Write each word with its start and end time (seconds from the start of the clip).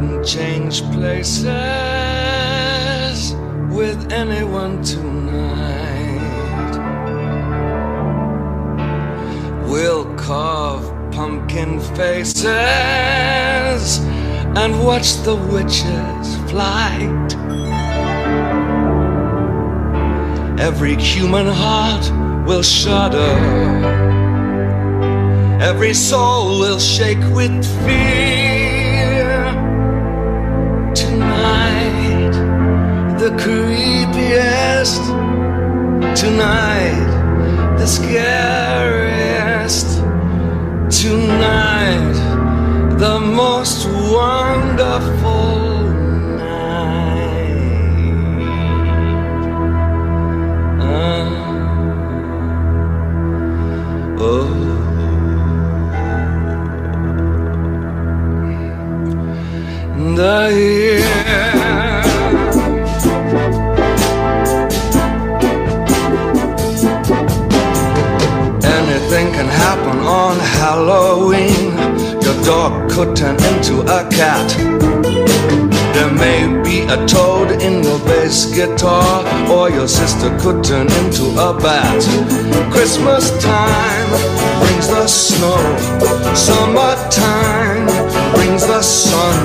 wouldn't 0.00 0.26
change 0.26 0.82
places 0.92 1.44
with 3.68 4.10
anyone 4.12 4.82
tonight. 4.82 6.18
We'll 9.66 10.06
carve 10.16 10.84
pumpkin 11.12 11.80
faces 11.94 12.46
and 14.56 14.82
watch 14.84 15.12
the 15.22 15.36
witches' 15.36 16.36
flight. 16.50 17.36
Every 20.58 20.96
human 20.96 21.46
heart 21.46 22.10
will 22.46 22.62
shudder. 22.62 23.36
Every 25.60 25.92
soul 25.94 26.58
will 26.58 26.78
shake 26.78 27.22
with 27.34 27.64
fear. 27.84 28.39
The 33.30 33.42
creepiest. 33.42 35.04
Tonight, 36.16 37.76
the 37.78 37.86
scariest. 37.86 38.59
Guitar, 78.60 79.24
or 79.50 79.70
your 79.70 79.88
sister 79.88 80.28
could 80.38 80.62
turn 80.62 80.86
into 81.00 81.24
a 81.48 81.50
bat. 81.64 82.00
Christmas 82.70 83.24
time 83.42 84.10
brings 84.60 84.86
the 84.86 85.06
snow, 85.06 85.56
summertime 86.34 87.86
brings 88.34 88.66
the 88.66 88.82
sun. 88.82 89.40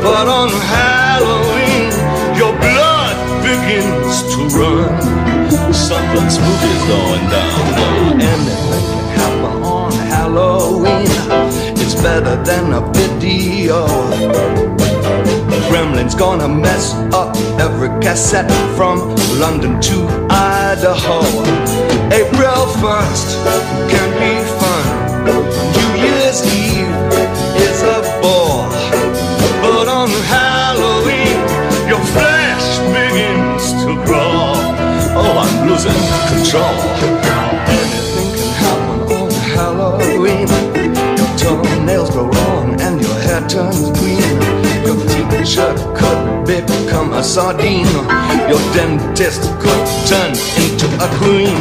But 0.00 0.28
on 0.28 0.48
Halloween, 0.48 1.92
your 2.40 2.54
blood 2.64 3.16
begins 3.44 4.14
to 4.32 4.40
run. 4.56 5.74
Something 5.74 6.30
spooky's 6.36 6.84
going 6.88 7.26
down. 7.36 7.60
Anything 8.32 8.84
can 8.88 9.18
happen 9.20 9.62
on 9.62 9.92
Halloween. 9.92 11.06
It's 11.82 11.94
better 11.96 12.42
than 12.44 12.72
a 12.72 12.80
video. 12.94 14.85
Gremlin's 15.76 16.14
gonna 16.14 16.48
mess 16.48 16.94
up 17.12 17.36
every 17.60 17.90
cassette 18.00 18.50
from 18.76 18.98
London 19.38 19.78
to 19.82 20.08
Idaho. 20.30 21.20
April 22.08 22.62
1st 22.80 23.28
can 23.92 24.08
be 24.16 24.32
fun. 24.56 24.84
New 25.76 25.92
Year's 26.00 26.40
Eve 26.56 26.88
is 27.60 27.82
a 27.82 28.00
bore. 28.22 28.64
But 29.60 29.86
on 29.88 30.08
Halloween, 30.32 31.36
your 31.86 32.00
flesh 32.16 32.66
begins 32.96 33.64
to 33.84 34.02
crawl. 34.06 34.56
Oh, 35.20 35.44
I'm 35.44 35.68
losing 35.68 36.00
control. 36.32 36.76
Anything 37.68 38.30
can 38.38 38.52
happen 38.64 39.00
on 39.12 39.30
Halloween. 39.52 40.48
Your 41.18 41.30
toenails 41.36 42.08
grow 42.08 42.30
long 42.30 42.80
and 42.80 42.98
your 42.98 43.18
hair 43.20 43.46
turns 43.46 43.95
teacher 45.56 45.74
could 45.96 46.46
become 46.46 47.14
a 47.14 47.22
sardine. 47.22 47.86
Your 48.48 48.60
dentist 48.74 49.42
could 49.58 49.86
turn 50.06 50.32
into 50.60 50.86
a 51.00 51.08
queen. 51.16 51.56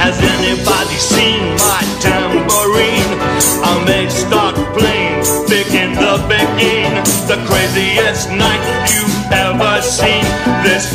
Has 0.00 0.16
anybody 0.18 0.96
seen 0.96 1.42
my 1.60 1.82
tambourine? 2.00 3.12
I 3.62 3.84
may 3.86 4.08
start 4.08 4.54
playing 4.76 5.20
in 5.74 5.92
the 5.94 6.16
beginning. 6.28 7.04
The 7.28 7.36
craziest 7.46 8.30
night 8.30 8.64
you've 8.88 9.32
ever 9.32 9.82
seen. 9.82 10.24
This 10.64 10.92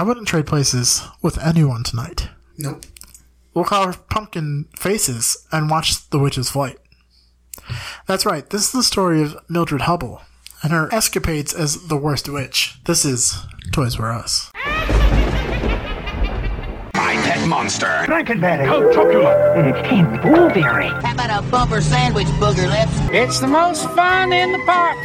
I 0.00 0.02
wouldn't 0.02 0.28
trade 0.28 0.46
places 0.46 1.02
with 1.20 1.36
anyone 1.44 1.82
tonight. 1.82 2.30
Nope. 2.56 2.86
We'll 3.52 3.66
carve 3.66 4.08
pumpkin 4.08 4.66
faces 4.74 5.46
and 5.52 5.68
watch 5.68 6.08
the 6.08 6.18
witch's 6.18 6.48
flight. 6.48 6.78
That's 8.06 8.24
right, 8.24 8.48
this 8.48 8.64
is 8.64 8.72
the 8.72 8.82
story 8.82 9.20
of 9.20 9.36
Mildred 9.50 9.82
Hubble 9.82 10.22
and 10.62 10.72
her 10.72 10.88
escapades 10.90 11.52
as 11.52 11.88
the 11.88 11.98
worst 11.98 12.30
witch. 12.30 12.80
This 12.86 13.04
is 13.04 13.44
Toys 13.72 14.00
R 14.00 14.10
Us. 14.10 14.50
My 16.94 17.12
pet 17.22 17.46
monster. 17.46 17.84
Frankenberry. 18.06 18.64
Count 18.64 18.94
Chocula. 18.94 19.54
And 19.54 20.18
Bullberry. 20.22 20.88
How 21.02 21.12
about 21.12 21.44
a 21.44 21.50
bumper 21.50 21.82
sandwich, 21.82 22.26
booger 22.38 22.70
lips? 22.70 22.94
It's 23.12 23.38
the 23.40 23.48
most 23.48 23.84
fun 23.90 24.32
in 24.32 24.50
the 24.50 24.62
park. 24.64 24.96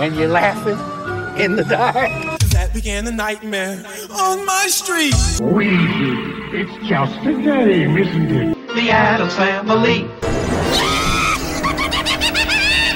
When 0.00 0.12
you're 0.16 0.26
laughing 0.26 1.40
in 1.40 1.54
the 1.54 1.62
dark. 1.62 2.31
That 2.72 2.82
began 2.82 3.04
the 3.04 3.12
nightmare 3.12 3.84
on 4.10 4.46
my 4.46 4.66
street. 4.66 5.12
Weezy. 5.12 6.54
It's 6.54 6.88
just 6.88 7.18
a 7.26 7.34
game, 7.34 7.98
isn't 7.98 8.32
it? 8.32 8.56
The 8.74 8.90
Addams 8.90 9.34
Family. 9.34 10.08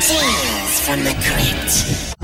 Tales 0.00 0.81
from 0.81 1.04
the 1.04 1.12
crypt. 1.20 2.16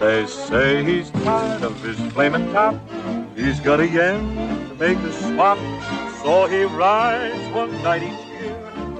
They 0.00 0.26
say 0.26 0.84
he's 0.84 1.10
tired 1.10 1.62
of 1.62 1.82
his 1.82 1.98
flaming 2.12 2.52
top. 2.52 2.74
He's 3.34 3.58
got 3.60 3.80
a 3.80 3.88
yen 3.88 4.36
to 4.68 4.74
make 4.74 4.98
a 4.98 5.12
swap. 5.14 5.56
So 6.22 6.46
he 6.46 6.64
rides 6.64 7.54
one 7.54 7.72
night 7.82 8.02
each 8.02 8.10
year 8.10 8.18
to 8.18 8.23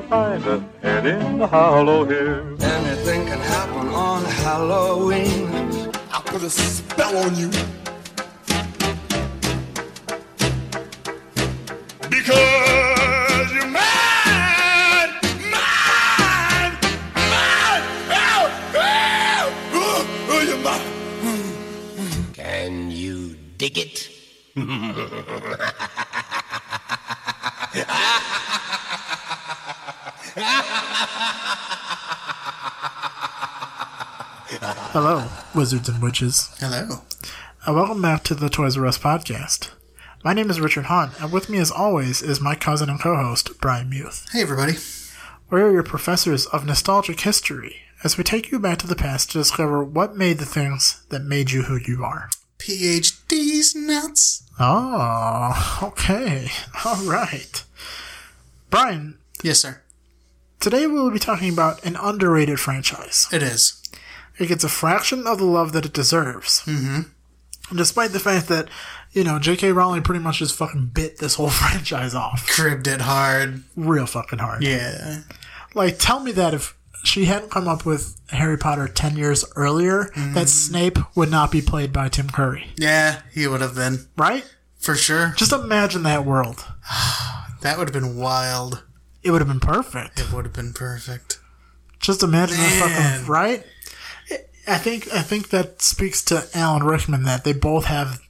find 0.08 0.44
a 0.46 0.60
head 0.82 1.06
in 1.06 1.38
the 1.38 1.46
hollow 1.46 2.04
here. 2.04 2.40
Anything 2.60 3.26
can 3.26 3.38
happen 3.38 3.88
on 3.88 4.24
Halloween. 4.24 5.48
I'll 6.12 6.22
put 6.22 6.42
a 6.42 6.50
spell 6.50 7.16
on 7.16 7.34
you. 7.36 7.50
Because 12.10 13.52
you're 13.54 13.66
mine, 13.66 15.10
mine, 15.54 16.74
mine. 17.32 17.84
Oh, 20.30 20.44
you're 20.46 20.58
mine. 20.58 22.32
Can 22.32 22.90
you 22.90 23.36
dig 23.58 23.78
it? 23.78 24.10
Hello, 34.92 35.28
wizards 35.54 35.88
and 35.88 36.02
witches. 36.02 36.50
Hello. 36.58 37.02
And 37.64 37.76
welcome 37.76 38.02
back 38.02 38.24
to 38.24 38.34
the 38.34 38.48
Toys 38.48 38.76
R 38.76 38.84
Us 38.86 38.98
podcast. 38.98 39.70
My 40.24 40.32
name 40.32 40.50
is 40.50 40.60
Richard 40.60 40.86
Hahn, 40.86 41.12
and 41.20 41.30
with 41.32 41.48
me 41.48 41.58
as 41.58 41.70
always 41.70 42.20
is 42.20 42.40
my 42.40 42.56
cousin 42.56 42.90
and 42.90 43.00
co-host, 43.00 43.60
Brian 43.60 43.88
Muth. 43.88 44.26
Hey, 44.32 44.42
everybody. 44.42 44.74
We're 45.50 45.70
your 45.70 45.84
professors 45.84 46.46
of 46.46 46.66
nostalgic 46.66 47.20
history 47.20 47.76
as 48.02 48.18
we 48.18 48.24
take 48.24 48.50
you 48.50 48.58
back 48.58 48.78
to 48.78 48.88
the 48.88 48.96
past 48.96 49.30
to 49.32 49.38
discover 49.38 49.84
what 49.84 50.16
made 50.16 50.38
the 50.38 50.44
things 50.46 51.04
that 51.10 51.22
made 51.22 51.52
you 51.52 51.62
who 51.62 51.76
you 51.76 52.02
are. 52.02 52.28
PhD's 52.58 53.76
nuts. 53.76 54.42
Oh, 54.58 55.78
okay. 55.82 56.48
All 56.84 57.04
right. 57.04 57.62
Brian, 58.70 59.18
Yes, 59.44 59.60
sir. 59.60 59.82
Today 60.60 60.86
we'll 60.86 61.10
be 61.10 61.18
talking 61.18 61.52
about 61.52 61.84
an 61.84 61.96
underrated 61.96 62.60
franchise. 62.60 63.26
It 63.32 63.42
is. 63.42 63.80
It 64.38 64.46
gets 64.48 64.64
a 64.64 64.68
fraction 64.68 65.26
of 65.26 65.38
the 65.38 65.44
love 65.44 65.72
that 65.72 65.86
it 65.86 65.92
deserves. 65.92 66.62
Mm-hmm. 66.66 67.76
Despite 67.76 68.10
the 68.12 68.20
fact 68.20 68.48
that 68.48 68.68
you 69.12 69.22
know, 69.22 69.38
J.K. 69.38 69.70
Rowling 69.70 70.02
pretty 70.02 70.18
much 70.22 70.40
just 70.40 70.56
fucking 70.56 70.86
bit 70.92 71.18
this 71.18 71.36
whole 71.36 71.48
franchise 71.50 72.14
off 72.16 72.46
Cribbed 72.48 72.88
it 72.88 73.00
hard. 73.02 73.62
real 73.76 74.06
fucking 74.06 74.40
hard. 74.40 74.64
Yeah. 74.64 75.20
Like, 75.72 75.98
tell 76.00 76.18
me 76.20 76.32
that 76.32 76.52
if 76.52 76.76
she 77.04 77.26
hadn't 77.26 77.50
come 77.52 77.68
up 77.68 77.86
with 77.86 78.20
Harry 78.30 78.58
Potter 78.58 78.88
10 78.88 79.16
years 79.16 79.44
earlier, 79.54 80.10
that 80.34 80.48
Snape 80.48 80.98
would 81.16 81.30
not 81.30 81.52
be 81.52 81.62
played 81.62 81.92
by 81.92 82.08
Tim 82.08 82.28
Curry, 82.28 82.68
Yeah, 82.76 83.20
he 83.32 83.46
would 83.46 83.60
have 83.60 83.74
been. 83.76 84.06
right? 84.16 84.44
For 84.78 84.94
sure. 84.96 85.32
Just 85.36 85.52
imagine 85.52 86.02
that 86.02 86.24
world. 86.24 86.64
That 87.60 87.78
would 87.78 87.88
have 87.88 87.94
been 87.94 88.16
wild. 88.16 88.82
It 89.24 89.30
would 89.30 89.40
have 89.40 89.48
been 89.48 89.60
perfect. 89.60 90.20
It 90.20 90.30
would 90.32 90.44
have 90.44 90.54
been 90.54 90.72
perfect. 90.72 91.40
Just 91.98 92.22
imagine 92.22 92.56
that 92.58 92.88
Man. 92.88 93.18
fucking 93.20 93.26
right. 93.30 93.64
I 94.66 94.78
think 94.78 95.12
I 95.12 95.22
think 95.22 95.48
that 95.50 95.80
speaks 95.82 96.22
to 96.26 96.46
Alan 96.54 96.82
Rickman 96.82 97.22
that 97.24 97.44
they 97.44 97.52
both 97.52 97.86
have 97.86 98.20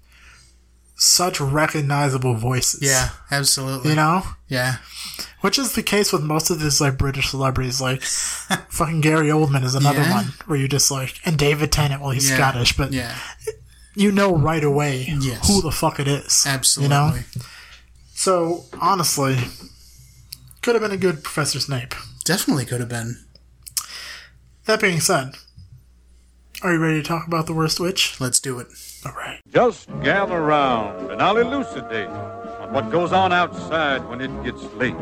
such 0.96 1.40
recognizable 1.40 2.34
voices. 2.34 2.80
Yeah, 2.82 3.08
absolutely. 3.30 3.90
you 3.90 3.96
know, 3.96 4.22
Yeah. 4.48 4.76
which 5.40 5.58
is 5.58 5.72
the 5.74 5.82
case 5.82 6.12
with 6.12 6.22
most 6.22 6.50
of 6.50 6.60
these 6.60 6.80
like 6.80 6.96
British 6.96 7.30
celebrities. 7.30 7.80
Like 7.80 8.02
fucking 8.68 9.00
Gary 9.00 9.28
Oldman 9.28 9.64
is 9.64 9.74
another 9.74 10.00
Yeah. 10.02 10.12
one 10.12 10.24
where 10.46 10.58
you 10.58 10.68
just 10.68 10.90
like 10.90 11.20
and 11.24 11.36
David 11.36 11.72
Tennant. 11.72 12.00
Well, 12.00 12.10
he's 12.10 12.28
Yeah. 12.30 12.36
Scottish, 12.36 12.76
but 12.76 12.92
Yeah. 12.92 13.16
you 13.96 14.12
know 14.12 14.36
right 14.36 14.62
away 14.62 15.06
Yes. 15.20 15.46
who 15.48 15.62
the 15.62 15.72
fuck 15.72 15.98
it 15.98 16.06
is. 16.08 16.44
Absolutely. 16.46 16.94
You 16.96 17.00
know. 17.00 17.14
So 18.14 18.64
honestly, 18.80 19.36
could 20.64 20.74
have 20.74 20.82
been 20.82 20.92
a 20.92 20.96
good 20.96 21.22
Professor 21.22 21.60
Snape. 21.60 21.94
Definitely 22.24 22.64
could 22.64 22.80
have 22.80 22.88
been. 22.88 23.18
That 24.64 24.80
being 24.80 24.98
said, 24.98 25.34
are 26.62 26.72
you 26.72 26.78
ready 26.78 27.02
to 27.02 27.06
talk 27.06 27.26
about 27.26 27.44
the 27.44 27.52
worst 27.52 27.78
witch? 27.78 28.18
Let's 28.18 28.40
do 28.40 28.58
it. 28.60 28.68
All 29.04 29.12
right. 29.12 29.42
Just 29.52 29.90
gather 30.02 30.40
round 30.40 31.10
and 31.10 31.20
I'll 31.20 31.36
elucidate 31.36 32.08
on 32.08 32.72
what 32.72 32.90
goes 32.90 33.12
on 33.12 33.30
outside 33.30 34.08
when 34.08 34.22
it 34.22 34.42
gets 34.42 34.62
late. 34.76 34.96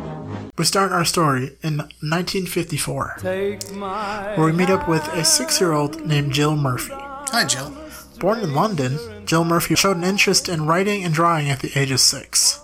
We 0.58 0.64
start 0.64 0.90
our 0.90 1.04
story 1.04 1.56
in 1.62 1.76
1954, 1.78 3.18
where 3.22 4.46
we 4.46 4.50
meet 4.50 4.68
up 4.68 4.88
with 4.88 5.06
a 5.12 5.24
six-year-old 5.24 6.04
named 6.04 6.32
Jill 6.32 6.56
Murphy. 6.56 6.94
Hi, 6.96 7.44
Jill. 7.44 7.72
Born 8.18 8.40
in 8.40 8.52
London, 8.52 8.98
Jill 9.26 9.44
Murphy 9.44 9.76
showed 9.76 9.96
an 9.96 10.02
interest 10.02 10.48
in 10.48 10.66
writing 10.66 11.04
and 11.04 11.14
drawing 11.14 11.48
at 11.48 11.60
the 11.60 11.70
age 11.78 11.92
of 11.92 12.00
six. 12.00 12.61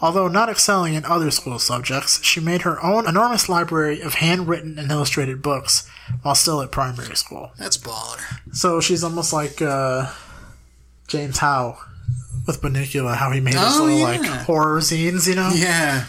Although 0.00 0.28
not 0.28 0.48
excelling 0.48 0.94
in 0.94 1.04
other 1.04 1.30
school 1.30 1.58
subjects, 1.58 2.22
she 2.24 2.38
made 2.40 2.62
her 2.62 2.82
own 2.84 3.08
enormous 3.08 3.48
library 3.48 4.00
of 4.00 4.14
handwritten 4.14 4.78
and 4.78 4.90
illustrated 4.90 5.42
books 5.42 5.88
while 6.22 6.34
still 6.36 6.60
at 6.62 6.70
primary 6.70 7.16
school. 7.16 7.50
That's 7.58 7.76
baller. 7.76 8.20
So 8.52 8.80
she's 8.80 9.02
almost 9.02 9.32
like 9.32 9.60
uh, 9.60 10.12
James 11.08 11.38
Howe 11.38 11.78
with 12.46 12.62
Bunnicula, 12.62 13.16
how 13.16 13.32
he 13.32 13.40
made 13.40 13.54
his 13.54 13.62
Oh, 13.64 13.84
little 13.84 13.98
yeah. 13.98 14.04
like 14.04 14.24
horror 14.42 14.78
zines, 14.80 15.26
you 15.26 15.34
know? 15.34 15.50
Yeah. 15.52 16.04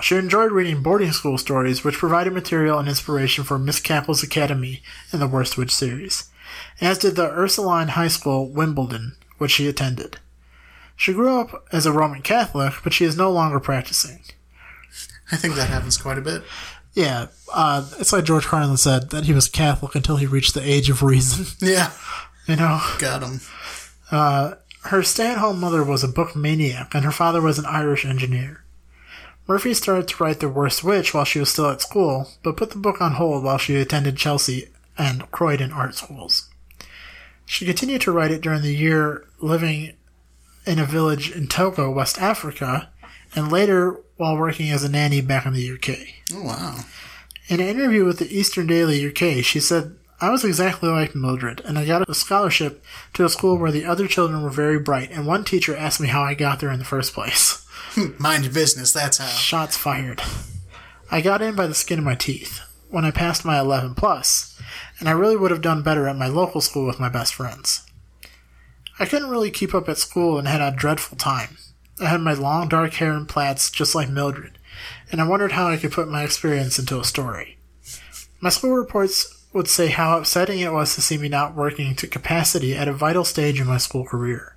She 0.00 0.14
enjoyed 0.16 0.52
reading 0.52 0.82
boarding 0.82 1.12
school 1.12 1.36
stories, 1.38 1.82
which 1.82 1.96
provided 1.96 2.32
material 2.32 2.78
and 2.78 2.88
inspiration 2.88 3.42
for 3.42 3.58
Miss 3.58 3.80
Cackle's 3.80 4.22
Academy 4.22 4.82
and 5.12 5.20
the 5.20 5.26
Worst 5.28 5.56
Witch 5.56 5.74
series, 5.74 6.30
as 6.80 6.98
did 6.98 7.16
the 7.16 7.30
Ursuline 7.30 7.88
High 7.88 8.08
School, 8.08 8.48
Wimbledon, 8.48 9.16
which 9.38 9.52
she 9.52 9.66
attended. 9.68 10.18
She 11.00 11.14
grew 11.14 11.40
up 11.40 11.64
as 11.72 11.86
a 11.86 11.92
Roman 11.92 12.20
Catholic, 12.20 12.74
but 12.84 12.92
she 12.92 13.06
is 13.06 13.16
no 13.16 13.32
longer 13.32 13.58
practicing. 13.58 14.20
I 15.32 15.36
think 15.36 15.54
that 15.54 15.70
happens 15.70 15.96
quite 15.96 16.18
a 16.18 16.20
bit. 16.20 16.42
Yeah, 16.92 17.28
uh, 17.54 17.88
it's 17.98 18.12
like 18.12 18.24
George 18.24 18.44
Carlin 18.44 18.76
said 18.76 19.08
that 19.08 19.24
he 19.24 19.32
was 19.32 19.48
Catholic 19.48 19.94
until 19.94 20.16
he 20.18 20.26
reached 20.26 20.52
the 20.52 20.60
age 20.62 20.90
of 20.90 21.02
reason. 21.02 21.46
Yeah. 21.66 21.92
You 22.46 22.56
know, 22.56 22.82
Got 22.98 23.22
him. 23.22 23.40
her 24.10 25.02
stay-at-home 25.02 25.58
mother 25.58 25.82
was 25.82 26.04
a 26.04 26.08
book 26.08 26.36
maniac, 26.36 26.94
and 26.94 27.02
her 27.06 27.12
father 27.12 27.40
was 27.40 27.58
an 27.58 27.64
Irish 27.64 28.04
engineer. 28.04 28.62
Murphy 29.48 29.72
started 29.72 30.06
to 30.08 30.22
write 30.22 30.40
The 30.40 30.50
Worst 30.50 30.84
Witch 30.84 31.14
while 31.14 31.24
she 31.24 31.38
was 31.38 31.48
still 31.48 31.70
at 31.70 31.80
school, 31.80 32.28
but 32.42 32.58
put 32.58 32.72
the 32.72 32.78
book 32.78 33.00
on 33.00 33.12
hold 33.12 33.42
while 33.42 33.56
she 33.56 33.76
attended 33.76 34.18
Chelsea 34.18 34.68
and 34.98 35.30
Croydon 35.30 35.72
art 35.72 35.94
schools. 35.94 36.50
She 37.46 37.64
continued 37.64 38.02
to 38.02 38.12
write 38.12 38.32
it 38.32 38.42
during 38.42 38.60
the 38.60 38.74
year 38.76 39.24
living 39.40 39.94
in 40.66 40.78
a 40.78 40.84
village 40.84 41.30
in 41.30 41.46
Togo, 41.46 41.90
West 41.90 42.20
Africa, 42.20 42.90
and 43.34 43.50
later 43.50 44.00
while 44.16 44.36
working 44.36 44.70
as 44.70 44.84
a 44.84 44.88
nanny 44.88 45.20
back 45.20 45.46
in 45.46 45.52
the 45.52 45.72
UK. 45.72 45.96
Oh, 46.34 46.42
wow. 46.42 46.80
In 47.48 47.60
an 47.60 47.68
interview 47.68 48.04
with 48.04 48.18
the 48.18 48.32
Eastern 48.36 48.66
Daily 48.66 49.04
UK, 49.06 49.44
she 49.44 49.60
said, 49.60 49.96
I 50.20 50.30
was 50.30 50.44
exactly 50.44 50.90
like 50.90 51.14
Mildred, 51.14 51.62
and 51.64 51.78
I 51.78 51.86
got 51.86 52.08
a 52.08 52.14
scholarship 52.14 52.84
to 53.14 53.24
a 53.24 53.30
school 53.30 53.56
where 53.56 53.72
the 53.72 53.86
other 53.86 54.06
children 54.06 54.42
were 54.42 54.50
very 54.50 54.78
bright, 54.78 55.10
and 55.10 55.26
one 55.26 55.44
teacher 55.44 55.74
asked 55.74 56.00
me 56.00 56.08
how 56.08 56.22
I 56.22 56.34
got 56.34 56.60
there 56.60 56.70
in 56.70 56.78
the 56.78 56.84
first 56.84 57.14
place. 57.14 57.66
Mind 58.18 58.44
your 58.44 58.52
business. 58.52 58.92
That's 58.92 59.16
how. 59.16 59.26
Shots 59.26 59.78
fired. 59.78 60.20
I 61.10 61.22
got 61.22 61.40
in 61.40 61.56
by 61.56 61.66
the 61.66 61.74
skin 61.74 61.98
of 61.98 62.04
my 62.04 62.14
teeth 62.14 62.60
when 62.90 63.04
I 63.04 63.10
passed 63.10 63.44
my 63.44 63.58
11 63.58 63.94
plus, 63.94 64.60
and 64.98 65.08
I 65.08 65.12
really 65.12 65.36
would 65.36 65.50
have 65.50 65.62
done 65.62 65.82
better 65.82 66.06
at 66.06 66.16
my 66.16 66.28
local 66.28 66.60
school 66.60 66.86
with 66.86 67.00
my 67.00 67.08
best 67.08 67.34
friends. 67.34 67.82
I 69.00 69.06
couldn't 69.06 69.30
really 69.30 69.50
keep 69.50 69.74
up 69.74 69.88
at 69.88 69.98
school 69.98 70.38
and 70.38 70.46
had 70.46 70.60
a 70.60 70.76
dreadful 70.76 71.16
time. 71.16 71.56
I 72.00 72.06
had 72.06 72.20
my 72.20 72.34
long 72.34 72.68
dark 72.68 72.92
hair 72.94 73.12
and 73.12 73.28
plaits 73.28 73.70
just 73.70 73.94
like 73.94 74.08
Mildred, 74.08 74.58
and 75.10 75.20
I 75.20 75.26
wondered 75.26 75.52
how 75.52 75.68
I 75.68 75.76
could 75.78 75.90
put 75.92 76.08
my 76.08 76.22
experience 76.22 76.78
into 76.78 77.00
a 77.00 77.04
story. 77.04 77.58
My 78.40 78.50
school 78.50 78.72
reports 78.72 79.44
would 79.52 79.66
say 79.68 79.88
how 79.88 80.16
upsetting 80.16 80.60
it 80.60 80.72
was 80.72 80.94
to 80.94 81.02
see 81.02 81.18
me 81.18 81.28
not 81.28 81.56
working 81.56 81.94
to 81.96 82.06
capacity 82.06 82.74
at 82.76 82.86
a 82.88 82.92
vital 82.92 83.24
stage 83.24 83.60
in 83.60 83.66
my 83.66 83.78
school 83.78 84.04
career, 84.04 84.54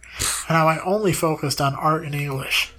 and 0.48 0.56
how 0.58 0.68
I 0.68 0.84
only 0.84 1.14
focused 1.14 1.60
on 1.60 1.74
art 1.76 2.06
and 2.06 2.14
English. 2.14 2.72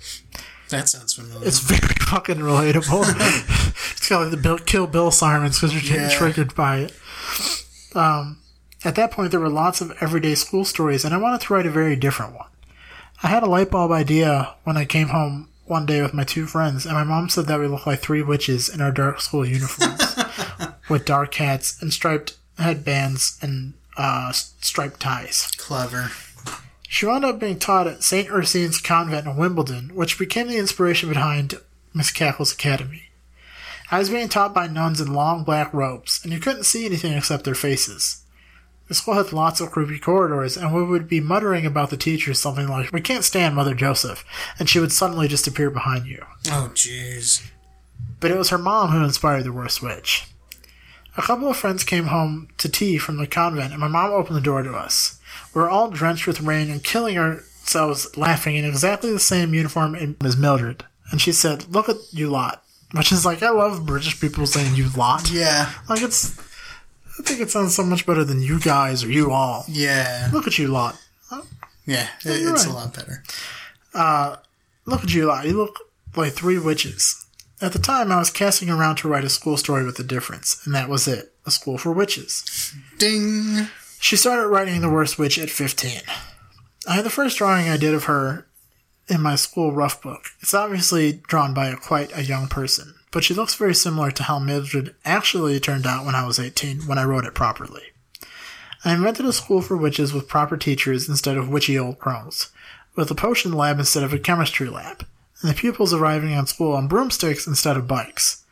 That 0.70 0.88
sounds 0.88 1.14
familiar. 1.14 1.46
It's 1.46 1.58
very 1.60 1.94
fucking 2.08 2.36
relatable. 2.38 3.04
it's 3.96 4.08
got 4.08 4.20
like 4.22 4.30
the 4.30 4.36
Bill, 4.36 4.58
Kill 4.58 4.86
Bill 4.86 5.10
sirens 5.10 5.58
because 5.58 5.72
you're 5.74 5.82
getting 5.82 6.08
Yeah. 6.10 6.16
triggered 6.16 6.54
by 6.54 6.78
it. 6.78 6.92
Um, 7.94 8.38
at 8.84 8.94
that 8.96 9.10
point, 9.10 9.30
there 9.30 9.40
were 9.40 9.48
lots 9.48 9.80
of 9.80 9.96
everyday 10.00 10.34
school 10.34 10.64
stories, 10.64 11.04
and 11.04 11.14
I 11.14 11.18
wanted 11.18 11.40
to 11.42 11.54
write 11.54 11.66
a 11.66 11.70
very 11.70 11.96
different 11.96 12.34
one. 12.34 12.48
I 13.22 13.28
had 13.28 13.42
a 13.42 13.46
light 13.46 13.70
bulb 13.70 13.90
idea 13.90 14.54
when 14.64 14.76
I 14.76 14.84
came 14.84 15.08
home 15.08 15.48
one 15.64 15.86
day 15.86 16.02
with 16.02 16.12
my 16.12 16.24
two 16.24 16.46
friends, 16.46 16.84
and 16.84 16.94
my 16.94 17.04
mom 17.04 17.28
said 17.28 17.46
that 17.46 17.60
we 17.60 17.66
looked 17.66 17.86
like 17.86 18.00
three 18.00 18.22
witches 18.22 18.68
in 18.68 18.80
our 18.80 18.92
dark 18.92 19.20
school 19.20 19.46
uniforms 19.46 20.16
with 20.90 21.06
dark 21.06 21.34
hats 21.34 21.80
and 21.80 21.92
striped 21.92 22.36
headbands 22.58 23.38
and 23.40 23.74
uh, 23.96 24.32
striped 24.32 25.00
ties. 25.00 25.50
Clever. 25.56 26.10
She 26.88 27.06
wound 27.06 27.24
up 27.24 27.40
being 27.40 27.58
taught 27.58 27.86
at 27.86 28.04
St. 28.04 28.28
Ursine's 28.28 28.80
Convent 28.80 29.26
in 29.26 29.36
Wimbledon, 29.36 29.94
which 29.94 30.18
became 30.18 30.48
the 30.48 30.58
inspiration 30.58 31.08
behind 31.08 31.54
Miss 31.92 32.10
Cackle's 32.10 32.52
Academy. 32.52 33.04
I 33.90 33.98
was 33.98 34.10
being 34.10 34.28
taught 34.28 34.54
by 34.54 34.66
nuns 34.66 35.00
in 35.00 35.12
long 35.12 35.44
black 35.44 35.72
robes, 35.72 36.20
and 36.22 36.32
you 36.32 36.38
couldn't 36.38 36.64
see 36.64 36.84
anything 36.86 37.12
except 37.12 37.44
their 37.44 37.54
faces. 37.54 38.23
The 38.88 38.94
school 38.94 39.14
had 39.14 39.32
lots 39.32 39.60
of 39.60 39.70
creepy 39.70 39.98
corridors, 39.98 40.56
and 40.56 40.74
we 40.74 40.84
would 40.84 41.08
be 41.08 41.20
muttering 41.20 41.64
about 41.64 41.90
the 41.90 41.96
teachers 41.96 42.40
something 42.40 42.68
like, 42.68 42.92
We 42.92 43.00
can't 43.00 43.24
stand 43.24 43.54
Mother 43.54 43.74
Joseph, 43.74 44.24
and 44.58 44.68
she 44.68 44.78
would 44.78 44.92
suddenly 44.92 45.26
just 45.26 45.46
appear 45.46 45.70
behind 45.70 46.06
you. 46.06 46.24
Oh, 46.48 46.70
jeez. 46.74 47.46
But 48.20 48.30
it 48.30 48.36
was 48.36 48.50
her 48.50 48.58
mom 48.58 48.90
who 48.90 49.02
inspired 49.02 49.44
the 49.44 49.52
worst 49.52 49.82
witch. 49.82 50.26
A 51.16 51.22
couple 51.22 51.48
of 51.48 51.56
friends 51.56 51.84
came 51.84 52.06
home 52.06 52.48
to 52.58 52.68
tea 52.68 52.98
from 52.98 53.16
the 53.16 53.26
convent, 53.26 53.72
and 53.72 53.80
my 53.80 53.88
mom 53.88 54.10
opened 54.10 54.36
the 54.36 54.40
door 54.40 54.62
to 54.62 54.74
us. 54.74 55.18
We 55.54 55.60
were 55.60 55.70
all 55.70 55.90
drenched 55.90 56.26
with 56.26 56.40
rain 56.40 56.70
and 56.70 56.82
killing 56.82 57.16
ourselves 57.16 58.16
laughing 58.16 58.56
in 58.56 58.64
exactly 58.64 59.12
the 59.12 59.20
same 59.20 59.54
uniform 59.54 60.16
as 60.22 60.36
Mildred. 60.36 60.84
And 61.10 61.20
she 61.20 61.32
said, 61.32 61.72
Look 61.72 61.88
at 61.88 61.96
you 62.10 62.28
lot. 62.30 62.62
Which 62.92 63.12
is 63.12 63.24
like, 63.24 63.42
I 63.42 63.50
love 63.50 63.86
British 63.86 64.20
people 64.20 64.46
saying 64.46 64.74
you 64.74 64.88
lot. 64.96 65.30
Yeah. 65.30 65.70
Like, 65.88 66.02
it's. 66.02 66.40
I 67.18 67.22
think 67.22 67.40
it 67.40 67.50
sounds 67.50 67.74
so 67.74 67.84
much 67.84 68.06
better 68.06 68.24
than 68.24 68.42
you 68.42 68.58
guys 68.58 69.04
or 69.04 69.10
you 69.10 69.30
all. 69.30 69.64
Yeah. 69.68 70.30
Look 70.32 70.46
at 70.46 70.58
you 70.58 70.68
lot. 70.68 71.00
Yeah. 71.86 72.08
It, 72.24 72.42
it's 72.42 72.66
right. 72.66 72.74
a 72.74 72.76
lot 72.76 72.94
better. 72.94 73.22
Uh, 73.92 74.36
Look 74.86 75.02
at 75.02 75.14
you 75.14 75.26
lot. 75.26 75.46
You 75.46 75.56
look 75.56 75.78
like 76.14 76.32
three 76.32 76.58
witches. 76.58 77.26
At 77.60 77.72
the 77.72 77.78
time, 77.78 78.12
I 78.12 78.18
was 78.18 78.30
casting 78.30 78.68
around 78.68 78.96
to 78.96 79.08
write 79.08 79.24
a 79.24 79.30
school 79.30 79.56
story 79.56 79.84
with 79.84 79.98
a 79.98 80.04
difference, 80.04 80.64
and 80.66 80.74
that 80.74 80.88
was 80.88 81.08
it 81.08 81.32
a 81.46 81.50
school 81.50 81.78
for 81.78 81.92
witches. 81.92 82.74
Ding. 82.98 83.68
She 84.00 84.16
started 84.16 84.48
writing 84.48 84.80
The 84.80 84.90
Worst 84.90 85.18
Witch 85.18 85.38
at 85.38 85.48
15. 85.48 86.02
I 86.86 86.94
had 86.94 87.04
the 87.04 87.10
first 87.10 87.38
drawing 87.38 87.68
I 87.68 87.78
did 87.78 87.94
of 87.94 88.04
her 88.04 88.46
in 89.08 89.22
my 89.22 89.36
school 89.36 89.72
rough 89.72 90.02
book. 90.02 90.26
It's 90.40 90.52
obviously 90.52 91.22
drawn 91.26 91.54
by 91.54 91.68
a, 91.68 91.76
quite 91.76 92.14
a 92.16 92.22
young 92.22 92.48
person, 92.48 92.94
but 93.14 93.22
she 93.22 93.32
looks 93.32 93.54
very 93.54 93.76
similar 93.76 94.10
to 94.10 94.24
how 94.24 94.40
Mildred 94.40 94.92
actually 95.04 95.60
turned 95.60 95.86
out 95.86 96.04
when 96.04 96.16
I 96.16 96.26
was 96.26 96.40
18, 96.40 96.80
when 96.80 96.98
I 96.98 97.04
wrote 97.04 97.24
it 97.24 97.32
properly. 97.32 97.84
I 98.84 98.92
invented 98.92 99.24
a 99.24 99.32
school 99.32 99.62
for 99.62 99.76
witches 99.76 100.12
with 100.12 100.26
proper 100.26 100.56
teachers 100.56 101.08
instead 101.08 101.36
of 101.36 101.48
witchy 101.48 101.78
old 101.78 102.00
crones, 102.00 102.50
with 102.96 103.08
a 103.12 103.14
potion 103.14 103.52
lab 103.52 103.78
instead 103.78 104.02
of 104.02 104.12
a 104.12 104.18
chemistry 104.18 104.68
lab, 104.68 105.06
and 105.40 105.48
the 105.48 105.54
pupils 105.54 105.94
arriving 105.94 106.34
on 106.34 106.48
school 106.48 106.72
on 106.72 106.88
broomsticks 106.88 107.46
instead 107.46 107.76
of 107.76 107.86
bikes. 107.86 108.44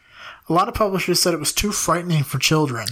A 0.49 0.53
lot 0.53 0.69
of 0.69 0.75
publishers 0.75 1.21
said 1.21 1.35
it 1.35 1.41
was 1.41 1.53
too 1.53 1.73
frightening 1.73 2.23
for 2.23 2.39
children, 2.39 2.87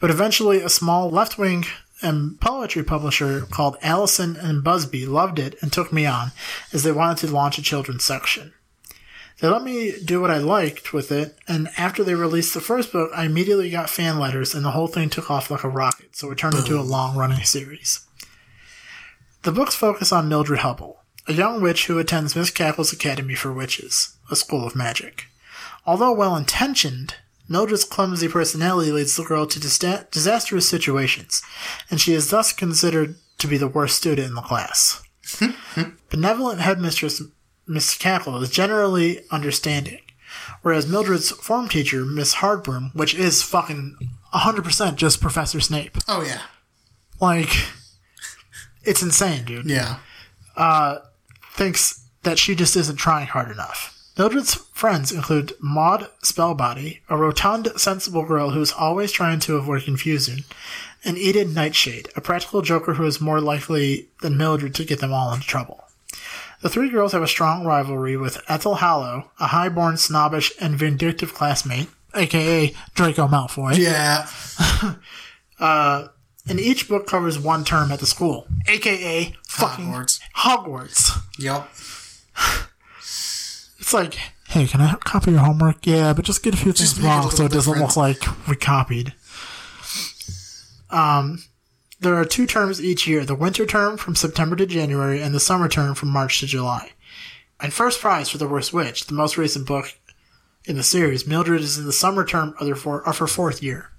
but 0.00 0.10
eventually 0.10 0.62
a 0.62 0.68
small 0.68 1.08
left 1.08 1.38
wing 1.38 1.64
and 2.02 2.16
um, 2.16 2.38
poetry 2.40 2.82
publisher 2.82 3.42
called 3.42 3.76
Allison 3.82 4.34
and 4.34 4.64
Busby 4.64 5.06
loved 5.06 5.38
it 5.38 5.54
and 5.62 5.72
took 5.72 5.92
me 5.92 6.06
on, 6.06 6.32
as 6.72 6.82
they 6.82 6.90
wanted 6.90 7.24
to 7.28 7.32
launch 7.32 7.56
a 7.56 7.62
children's 7.62 8.02
section. 8.02 8.52
They 9.42 9.48
let 9.48 9.64
me 9.64 9.92
do 10.04 10.20
what 10.20 10.30
I 10.30 10.38
liked 10.38 10.92
with 10.92 11.10
it, 11.10 11.36
and 11.48 11.68
after 11.76 12.04
they 12.04 12.14
released 12.14 12.54
the 12.54 12.60
first 12.60 12.92
book, 12.92 13.10
I 13.12 13.24
immediately 13.24 13.70
got 13.70 13.90
fan 13.90 14.20
letters, 14.20 14.54
and 14.54 14.64
the 14.64 14.70
whole 14.70 14.86
thing 14.86 15.10
took 15.10 15.32
off 15.32 15.50
like 15.50 15.64
a 15.64 15.68
rocket, 15.68 16.14
so 16.14 16.30
it 16.30 16.38
turned 16.38 16.54
into 16.54 16.78
a 16.78 16.80
long 16.80 17.16
running 17.16 17.42
series. 17.42 18.06
The 19.42 19.50
books 19.50 19.74
focus 19.74 20.12
on 20.12 20.28
Mildred 20.28 20.60
Hubble, 20.60 21.02
a 21.26 21.32
young 21.32 21.60
witch 21.60 21.88
who 21.88 21.98
attends 21.98 22.36
Miss 22.36 22.52
Cackle's 22.52 22.92
Academy 22.92 23.34
for 23.34 23.52
Witches, 23.52 24.16
a 24.30 24.36
school 24.36 24.64
of 24.64 24.76
magic. 24.76 25.24
Although 25.84 26.12
well 26.12 26.36
intentioned, 26.36 27.16
Mildred's 27.48 27.82
clumsy 27.82 28.28
personality 28.28 28.92
leads 28.92 29.16
the 29.16 29.24
girl 29.24 29.46
to 29.46 29.58
dista- 29.58 30.08
disastrous 30.12 30.68
situations, 30.68 31.42
and 31.90 32.00
she 32.00 32.12
is 32.12 32.30
thus 32.30 32.52
considered 32.52 33.16
to 33.38 33.48
be 33.48 33.56
the 33.56 33.66
worst 33.66 33.96
student 33.96 34.28
in 34.28 34.34
the 34.34 34.40
class. 34.40 35.02
Benevolent 36.10 36.60
headmistress 36.60 37.20
Miss 37.66 37.96
Cackle 37.96 38.42
is 38.42 38.50
generally 38.50 39.20
understanding, 39.30 40.00
whereas 40.62 40.86
Mildred's 40.88 41.30
form 41.30 41.68
teacher, 41.68 42.04
Miss 42.04 42.36
Hardbroom, 42.36 42.94
which 42.94 43.14
is 43.14 43.42
fucking 43.42 43.96
100% 44.34 44.96
just 44.96 45.20
Professor 45.20 45.60
Snape. 45.60 45.98
Oh 46.08 46.22
yeah, 46.22 46.42
Like, 47.20 47.50
it's 48.82 49.02
insane, 49.02 49.44
dude 49.44 49.66
yeah. 49.70 49.98
Uh, 50.56 50.98
thinks 51.52 52.04
that 52.24 52.38
she 52.38 52.54
just 52.54 52.76
isn't 52.76 52.96
trying 52.96 53.26
hard 53.26 53.50
enough. 53.50 53.88
Mildred's 54.18 54.54
friends 54.74 55.10
include 55.10 55.54
Maud 55.60 56.08
Spellbody, 56.22 57.00
a 57.08 57.16
rotund, 57.16 57.72
sensible 57.76 58.24
girl 58.24 58.50
who 58.50 58.60
is 58.60 58.72
always 58.72 59.10
trying 59.10 59.40
to 59.40 59.56
avoid 59.56 59.84
confusion, 59.84 60.40
and 61.04 61.16
Eden 61.16 61.54
Nightshade, 61.54 62.08
a 62.14 62.20
practical 62.20 62.60
joker 62.60 62.94
who 62.94 63.06
is 63.06 63.20
more 63.20 63.40
likely 63.40 64.08
than 64.20 64.36
Mildred 64.36 64.74
to 64.74 64.84
get 64.84 65.00
them 65.00 65.12
all 65.12 65.32
into 65.32 65.46
trouble. 65.46 65.84
The 66.62 66.68
three 66.68 66.88
girls 66.90 67.12
have 67.12 67.22
a 67.22 67.28
strong 67.28 67.64
rivalry 67.64 68.16
with 68.16 68.40
Ethel 68.48 68.76
Hallow, 68.76 69.30
a 69.38 69.48
high-born, 69.48 69.96
snobbish, 69.96 70.52
and 70.60 70.76
vindictive 70.76 71.34
classmate, 71.34 71.88
aka 72.14 72.72
Draco 72.94 73.26
Malfoy. 73.26 73.76
Yeah. 73.76 74.26
And 76.48 76.58
each 76.58 76.88
book 76.88 77.06
covers 77.06 77.38
one 77.38 77.64
term 77.64 77.92
at 77.92 78.00
the 78.00 78.06
school, 78.06 78.48
aka 78.66 79.32
fucking 79.46 79.86
Hogwarts. 79.86 80.20
Hogwarts. 80.36 81.22
Yep. 81.38 81.68
It's 83.78 83.92
like, 83.92 84.14
hey, 84.48 84.66
can 84.66 84.80
I 84.80 84.94
copy 84.94 85.32
your 85.32 85.40
homework? 85.40 85.86
Yeah, 85.86 86.12
but 86.12 86.24
just 86.24 86.42
get 86.42 86.54
a 86.54 86.56
few 86.56 86.72
Just 86.72 86.96
things 86.96 87.06
wrong 87.06 87.30
so 87.30 87.44
it 87.44 87.52
doesn't 87.52 87.78
look 87.78 87.96
like 87.96 88.22
we 88.48 88.56
copied. 88.56 89.14
Um, 90.90 91.44
there 92.02 92.16
are 92.16 92.24
two 92.24 92.46
terms 92.46 92.82
each 92.82 93.06
year: 93.06 93.24
the 93.24 93.34
winter 93.34 93.64
term 93.64 93.96
from 93.96 94.16
September 94.16 94.56
to 94.56 94.66
January, 94.66 95.22
and 95.22 95.34
the 95.34 95.40
summer 95.40 95.68
term 95.68 95.94
from 95.94 96.10
March 96.10 96.40
to 96.40 96.46
July. 96.46 96.92
And 97.60 97.72
first 97.72 98.00
prize 98.00 98.28
for 98.28 98.38
the 98.38 98.48
worst 98.48 98.72
witch, 98.72 99.06
the 99.06 99.14
most 99.14 99.38
recent 99.38 99.66
book 99.66 99.94
in 100.64 100.76
the 100.76 100.82
series, 100.82 101.26
Mildred 101.26 101.60
is 101.60 101.78
in 101.78 101.86
the 101.86 101.92
summer 101.92 102.24
term 102.24 102.54
of, 102.58 102.86
of 102.86 103.18
her 103.18 103.26
fourth 103.26 103.62
year. 103.62 103.90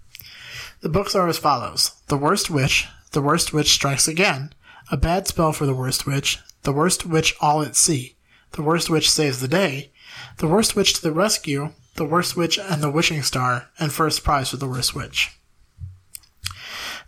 The 0.81 0.89
books 0.89 1.15
are 1.15 1.29
as 1.29 1.37
follows: 1.37 1.93
The 2.07 2.17
Worst 2.17 2.49
Witch, 2.49 2.87
The 3.11 3.21
Worst 3.21 3.53
Witch 3.53 3.71
Strikes 3.71 4.07
Again, 4.07 4.53
A 4.91 4.97
Bad 4.97 5.27
Spell 5.27 5.53
for 5.53 5.65
the 5.65 5.73
Worst 5.73 6.05
Witch, 6.05 6.39
The 6.63 6.73
Worst 6.73 7.05
Witch 7.05 7.35
All 7.39 7.61
at 7.61 7.77
Sea, 7.77 8.17
The 8.51 8.61
Worst 8.61 8.89
Witch 8.89 9.09
Saves 9.09 9.39
the 9.39 9.47
Day, 9.47 9.91
The 10.37 10.47
Worst 10.47 10.75
Witch 10.75 10.93
to 10.95 11.01
the 11.01 11.13
Rescue, 11.13 11.71
The 11.95 12.05
Worst 12.05 12.35
Witch 12.35 12.59
and 12.59 12.81
the 12.81 12.91
Wishing 12.91 13.23
Star, 13.23 13.69
and 13.79 13.93
First 13.93 14.25
Prize 14.25 14.49
for 14.49 14.57
the 14.57 14.67
Worst 14.67 14.93
Witch. 14.93 15.39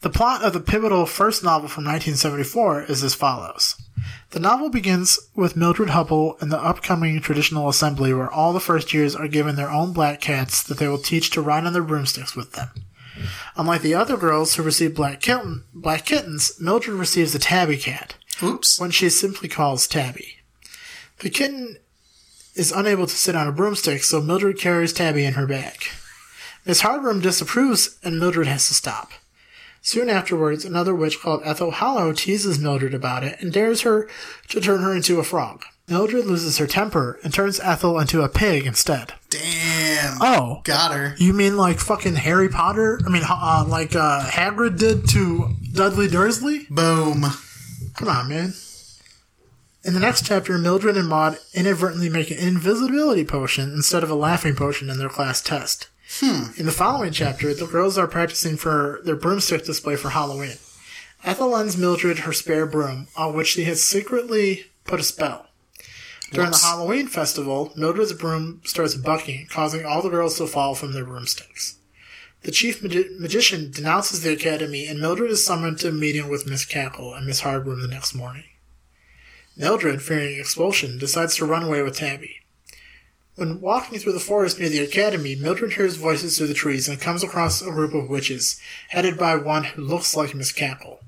The 0.05 0.11
plot 0.11 0.43
of 0.43 0.53
the 0.53 0.59
pivotal 0.59 1.07
first 1.07 1.43
novel 1.43 1.67
from 1.67 1.83
1974 1.85 2.83
is 2.83 3.03
as 3.03 3.15
follows. 3.15 3.75
The 4.29 4.39
novel 4.39 4.69
begins 4.69 5.17
with 5.33 5.55
Mildred 5.55 5.89
Hubble 5.89 6.37
in 6.39 6.49
the 6.49 6.61
upcoming 6.61 7.19
traditional 7.21 7.69
assembly 7.69 8.13
where 8.13 8.29
all 8.29 8.53
the 8.53 8.59
first 8.59 8.93
years 8.93 9.15
are 9.15 9.27
given 9.27 9.55
their 9.55 9.71
own 9.71 9.93
black 9.93 10.21
cats 10.21 10.61
that 10.61 10.77
they 10.77 10.87
will 10.87 10.99
teach 10.99 11.31
to 11.31 11.41
ride 11.41 11.65
on 11.65 11.73
their 11.73 11.81
broomsticks 11.81 12.35
with 12.35 12.51
them. 12.51 12.69
Unlike 13.55 13.81
the 13.81 13.95
other 13.95 14.15
girls 14.15 14.53
who 14.53 14.61
receive 14.61 14.93
black, 14.93 15.21
kitten, 15.21 15.63
black 15.73 16.05
kittens, 16.05 16.61
Mildred 16.61 16.97
receives 16.99 17.33
a 17.33 17.39
tabby 17.39 17.77
cat, 17.77 18.13
Oops. 18.43 18.79
When 18.79 18.91
she 18.91 19.09
simply 19.09 19.49
calls 19.49 19.87
Tabby. 19.87 20.35
The 21.21 21.31
kitten 21.31 21.77
is 22.53 22.71
unable 22.71 23.07
to 23.07 23.15
sit 23.15 23.35
on 23.35 23.47
a 23.47 23.51
broomstick, 23.51 24.03
so 24.03 24.21
Mildred 24.21 24.59
carries 24.59 24.93
Tabby 24.93 25.25
in 25.25 25.33
her 25.33 25.47
bag. 25.47 25.77
Miss 26.63 26.83
Hardbroom 26.83 27.23
disapproves, 27.23 27.97
and 28.03 28.19
Mildred 28.19 28.45
has 28.45 28.67
to 28.67 28.75
stop. 28.75 29.09
Soon 29.85 30.09
afterwards, 30.09 30.65
another 30.65 30.95
witch 30.95 31.19
called 31.21 31.43
Ethel 31.45 31.69
Hollow 31.69 32.11
teases 32.11 32.57
Mildred 32.57 32.95
about 32.95 33.23
it 33.23 33.39
and 33.39 33.53
dares 33.53 33.81
her 33.81 34.09
to 34.47 34.59
turn 34.59 34.81
her 34.81 34.95
into 34.95 35.19
a 35.19 35.23
frog. 35.23 35.63
Mildred 35.87 36.25
loses 36.25 36.57
her 36.57 36.65
temper 36.65 37.19
and 37.23 37.31
turns 37.31 37.59
Ethel 37.59 37.99
into 37.99 38.23
a 38.23 38.27
pig 38.27 38.65
instead. 38.65 39.13
Damn. 39.29 40.17
Oh, 40.19 40.61
Got 40.63 40.91
her. 40.91 41.13
you 41.19 41.33
mean 41.33 41.55
like 41.55 41.77
fucking 41.77 42.15
Harry 42.15 42.49
Potter? 42.49 42.99
I 43.05 43.09
mean, 43.11 43.21
uh, 43.29 43.63
like 43.67 43.95
uh, 43.95 44.25
Hagrid 44.27 44.79
did 44.79 45.07
to 45.09 45.51
Dudley 45.71 46.07
Dursley? 46.07 46.65
Boom. 46.71 47.23
Come 47.93 48.07
on, 48.07 48.27
man. 48.27 48.53
In 49.83 49.93
the 49.93 49.99
next 49.99 50.25
chapter, 50.25 50.57
Mildred 50.57 50.97
and 50.97 51.07
Maud 51.07 51.37
inadvertently 51.53 52.09
make 52.09 52.31
an 52.31 52.39
invisibility 52.39 53.23
potion 53.23 53.71
instead 53.71 54.01
of 54.01 54.09
a 54.09 54.15
laughing 54.15 54.55
potion 54.55 54.89
in 54.89 54.97
their 54.97 55.09
class 55.09 55.43
test. 55.43 55.89
Hmm. 56.19 56.51
In 56.57 56.65
the 56.65 56.71
following 56.71 57.11
chapter, 57.11 57.53
the 57.53 57.65
girls 57.67 57.97
are 57.97 58.07
practicing 58.07 58.55
for 58.55 59.01
their 59.03 59.17
broomstick 59.17 59.65
display 59.65 59.95
for 59.97 60.09
Halloween. 60.09 60.57
Ethel 61.23 61.49
lends 61.49 61.75
Mildred 61.77 62.19
her 62.19 62.31
spare 62.31 62.65
broom, 62.65 63.07
on 63.17 63.35
which 63.35 63.47
she 63.47 63.63
has 63.65 63.83
secretly 63.83 64.65
put 64.85 64.99
a 64.99 65.03
spell. 65.03 65.47
During 66.31 66.49
Whoops. 66.49 66.61
the 66.61 66.67
Halloween 66.67 67.07
festival, 67.07 67.73
Mildred's 67.75 68.13
broom 68.13 68.61
starts 68.63 68.95
bucking, 68.95 69.47
causing 69.49 69.85
all 69.85 70.01
the 70.01 70.09
girls 70.09 70.37
to 70.37 70.47
fall 70.47 70.73
from 70.73 70.93
their 70.93 71.05
broomsticks. 71.05 71.77
The 72.43 72.51
chief 72.51 72.81
magi- 72.81 73.09
magician 73.19 73.71
denounces 73.71 74.21
the 74.21 74.31
academy, 74.33 74.85
and 74.87 74.99
Mildred 74.99 75.31
is 75.31 75.45
summoned 75.45 75.79
to 75.79 75.89
a 75.89 75.91
meeting 75.91 76.29
with 76.29 76.47
Miss 76.47 76.63
Cackle 76.63 77.13
and 77.13 77.25
Miss 77.25 77.41
Hardbroom 77.41 77.81
the 77.81 77.87
next 77.87 78.13
morning. 78.13 78.43
Mildred, 79.57 80.01
fearing 80.01 80.39
expulsion, 80.39 80.97
decides 80.97 81.35
to 81.37 81.45
run 81.45 81.63
away 81.63 81.81
with 81.81 81.97
Tabby. 81.97 82.41
When 83.35 83.59
walking 83.59 83.99
through 83.99 84.13
the 84.13 84.19
forest 84.19 84.59
near 84.59 84.69
the 84.69 84.79
academy, 84.79 85.35
Mildred 85.35 85.73
hears 85.73 85.97
voices 85.97 86.37
through 86.37 86.47
the 86.47 86.53
trees 86.53 86.87
and 86.87 87.01
comes 87.01 87.21
across 87.23 87.61
a 87.61 87.65
group 87.65 87.93
of 87.93 88.09
witches, 88.09 88.59
headed 88.89 89.17
by 89.17 89.35
one 89.35 89.65
who 89.65 89.81
looks 89.81 90.15
like 90.15 90.33
Miss 90.33 90.53
Cackle. 90.53 91.01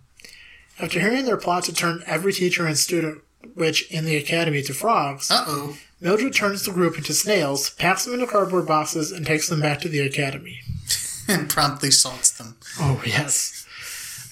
After 0.80 1.00
hearing 1.00 1.26
their 1.26 1.38
plot 1.38 1.64
to 1.66 1.74
turn 1.74 2.04
every 2.06 2.34
teacher 2.34 2.68
and 2.68 2.78
student 2.78 3.22
witch 3.56 3.90
in 3.90 4.04
the 4.06 4.18
academy 4.18 4.62
to 4.64 4.74
frogs, 4.74 5.32
Uh 5.32 5.46
oh. 5.48 5.78
Mildred 6.02 6.34
turns 6.36 6.64
the 6.64 6.72
group 6.72 6.98
into 6.98 7.14
snails, 7.14 7.70
packs 7.72 8.06
them 8.06 8.14
into 8.14 8.28
cardboard 8.28 8.68
boxes, 8.68 9.12
and 9.12 9.26
takes 9.26 9.48
them 9.50 9.62
back 9.62 9.80
to 9.82 9.90
the 9.90 10.00
academy. 10.00 10.60
And 11.30 11.50
promptly 11.50 11.92
salts 11.92 12.30
them. 12.32 12.56
Oh, 12.80 13.02
yes. 13.06 13.67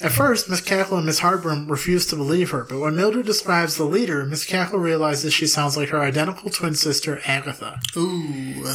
At 0.01 0.11
first, 0.11 0.49
Miss 0.49 0.61
Cackle 0.61 0.97
and 0.97 1.05
Miss 1.05 1.21
Hardbroom 1.21 1.69
refuse 1.69 2.05
to 2.07 2.15
believe 2.15 2.51
her, 2.51 2.65
but 2.67 2.79
when 2.79 2.95
Mildred 2.95 3.25
describes 3.25 3.77
the 3.77 3.85
leader, 3.85 4.25
Miss 4.25 4.45
Cackle 4.45 4.79
realizes 4.79 5.33
she 5.33 5.47
sounds 5.47 5.77
like 5.77 5.89
her 5.89 6.01
identical 6.01 6.49
twin 6.49 6.75
sister, 6.75 7.21
Agatha. 7.25 7.79
Ooh. 7.95 8.65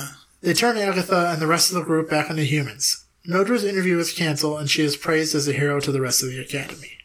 They 0.41 0.55
turn 0.55 0.79
Agatha 0.79 1.31
and 1.33 1.41
the 1.41 1.47
rest 1.47 1.71
of 1.71 1.75
the 1.77 1.85
group 1.85 2.09
back 2.09 2.31
into 2.31 2.45
humans. 2.45 3.05
Mildred's 3.27 3.65
interview 3.65 3.99
is 3.99 4.13
canceled, 4.13 4.61
and 4.61 4.71
she 4.71 4.83
is 4.83 4.97
praised 4.97 5.35
as 5.35 5.47
a 5.47 5.53
hero 5.53 5.79
to 5.81 5.93
the 5.93 6.01
rest 6.01 6.23
of 6.23 6.31
the 6.31 6.41
academy. 6.41 6.97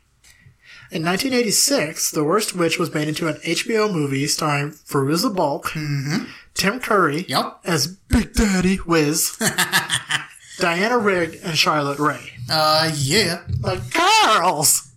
In 0.92 1.04
1986, 1.04 2.12
The 2.12 2.24
Worst 2.24 2.56
Witch 2.56 2.80
was 2.80 2.94
made 2.94 3.08
into 3.10 3.28
an 3.28 3.36
HBO 3.44 3.92
movie 3.92 4.28
starring 4.28 4.72
Fairuza 4.72 5.36
Balk, 5.36 5.72
mm-hmm. 5.72 6.26
Tim 6.54 6.80
Curry 6.80 7.26
Yep. 7.28 7.60
as 7.66 7.88
Big 7.88 8.34
Daddy 8.34 8.80
Wiz, 8.86 9.36
Diana 10.60 10.98
Rigg, 10.98 11.40
and 11.44 11.58
Charlotte 11.58 12.00
Rae. 12.00 12.32
Uh, 12.50 12.92
yeah. 12.96 13.42
Like 13.62 13.82
girls! 13.92 14.92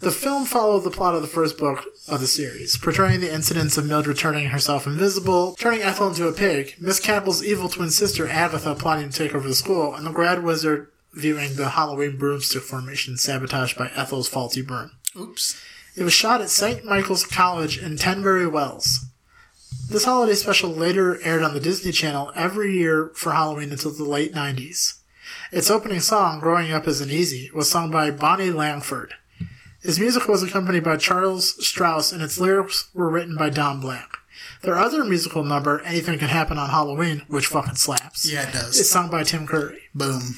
The 0.00 0.10
film 0.10 0.44
followed 0.44 0.80
the 0.80 0.90
plot 0.90 1.14
of 1.14 1.22
the 1.22 1.28
first 1.28 1.56
book 1.56 1.84
of 2.08 2.20
the 2.20 2.26
series, 2.26 2.76
portraying 2.76 3.20
the 3.20 3.32
incidents 3.32 3.78
of 3.78 3.86
Mildred 3.86 4.18
turning 4.18 4.48
herself 4.48 4.86
invisible, 4.86 5.54
turning 5.58 5.80
Ethel 5.80 6.08
into 6.08 6.28
a 6.28 6.32
pig, 6.32 6.74
Miss 6.78 7.00
Cackle's 7.00 7.42
evil 7.42 7.70
twin 7.70 7.90
sister 7.90 8.28
Agatha 8.28 8.74
plotting 8.74 9.08
to 9.08 9.16
take 9.16 9.34
over 9.34 9.48
the 9.48 9.54
school, 9.54 9.94
and 9.94 10.06
the 10.06 10.10
grad 10.12 10.42
wizard 10.42 10.88
viewing 11.14 11.54
the 11.54 11.70
Halloween 11.70 12.18
broomstick 12.18 12.62
formation 12.62 13.16
sabotaged 13.16 13.78
by 13.78 13.90
Ethel's 13.94 14.28
faulty 14.28 14.60
broom. 14.60 14.90
Oops. 15.18 15.62
It 15.96 16.02
was 16.02 16.12
shot 16.12 16.40
at 16.40 16.50
St. 16.50 16.84
Michael's 16.84 17.24
College 17.24 17.78
in 17.78 17.96
Tenbury 17.96 18.46
Wells. 18.46 19.06
This 19.88 20.04
holiday 20.04 20.34
special 20.34 20.70
later 20.70 21.20
aired 21.22 21.42
on 21.42 21.54
the 21.54 21.60
Disney 21.60 21.92
Channel 21.92 22.32
every 22.34 22.72
year 22.72 23.10
for 23.14 23.32
Halloween 23.32 23.70
until 23.70 23.92
the 23.92 24.04
late 24.04 24.32
90s. 24.32 25.00
Its 25.52 25.70
opening 25.70 26.00
song, 26.00 26.40
Growing 26.40 26.72
Up 26.72 26.88
Isn't 26.88 27.10
Easy, 27.10 27.50
was 27.54 27.70
sung 27.70 27.90
by 27.90 28.10
Bonnie 28.10 28.50
Langford. 28.50 29.14
His 29.82 30.00
music 30.00 30.26
was 30.26 30.42
accompanied 30.42 30.82
by 30.82 30.96
Charles 30.96 31.54
Strouse, 31.64 32.12
and 32.12 32.22
its 32.22 32.40
lyrics 32.40 32.88
were 32.94 33.10
written 33.10 33.36
by 33.36 33.50
Don 33.50 33.80
Black. 33.80 34.16
Their 34.62 34.76
other 34.76 35.04
musical 35.04 35.44
number, 35.44 35.80
Anything 35.82 36.18
Can 36.18 36.28
Happen 36.28 36.58
on 36.58 36.70
Halloween, 36.70 37.22
which 37.28 37.46
fucking 37.46 37.76
slaps, 37.76 38.30
Yeah, 38.30 38.48
it 38.48 38.52
does. 38.52 38.78
Is 38.80 38.90
sung 38.90 39.10
by 39.10 39.22
Tim 39.22 39.46
Curry. 39.46 39.82
Boom. 39.94 40.36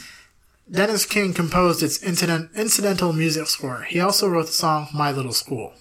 Dennis 0.70 1.06
King 1.06 1.32
composed 1.32 1.82
its 1.82 2.02
incident, 2.02 2.50
incidental 2.56 3.12
music 3.12 3.46
score. 3.46 3.82
He 3.82 4.00
also 4.00 4.28
wrote 4.28 4.46
the 4.46 4.52
song 4.52 4.88
My 4.92 5.12
Little 5.12 5.32
School. 5.32 5.74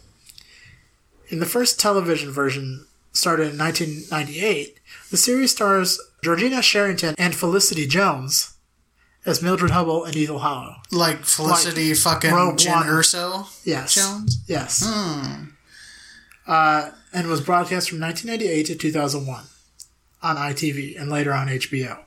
In 1.29 1.39
the 1.39 1.47
first 1.47 1.79
television 1.79 2.31
version, 2.31 2.85
started 3.15 3.51
in 3.53 3.57
1998, 3.57 4.79
the 5.11 5.17
series 5.17 5.51
stars 5.51 5.99
Georgina 6.23 6.61
Sherrington 6.61 7.15
and 7.17 7.35
Felicity 7.35 7.87
Jones 7.87 8.55
as 9.25 9.41
Mildred 9.41 9.71
Hubble 9.71 10.03
and 10.05 10.15
Ethel 10.15 10.39
Hollow. 10.39 10.75
Like 10.91 11.23
Felicity 11.25 11.89
Like 11.89 11.97
fucking 11.97 12.31
Rogue 12.31 12.57
Jen 12.57 12.73
One. 12.73 12.87
Urso 12.89 13.45
Yes. 13.63 13.95
Jones? 13.95 14.43
Yes. 14.47 14.83
Hmm. 14.85 15.45
Uh, 16.47 16.91
and 17.11 17.27
was 17.27 17.41
broadcast 17.41 17.89
from 17.89 17.99
1998 17.99 18.65
to 18.67 18.75
2001 18.75 19.45
on 20.21 20.35
ITV 20.35 20.99
and 20.99 21.09
later 21.09 21.33
on 21.33 21.47
HBO. 21.47 21.99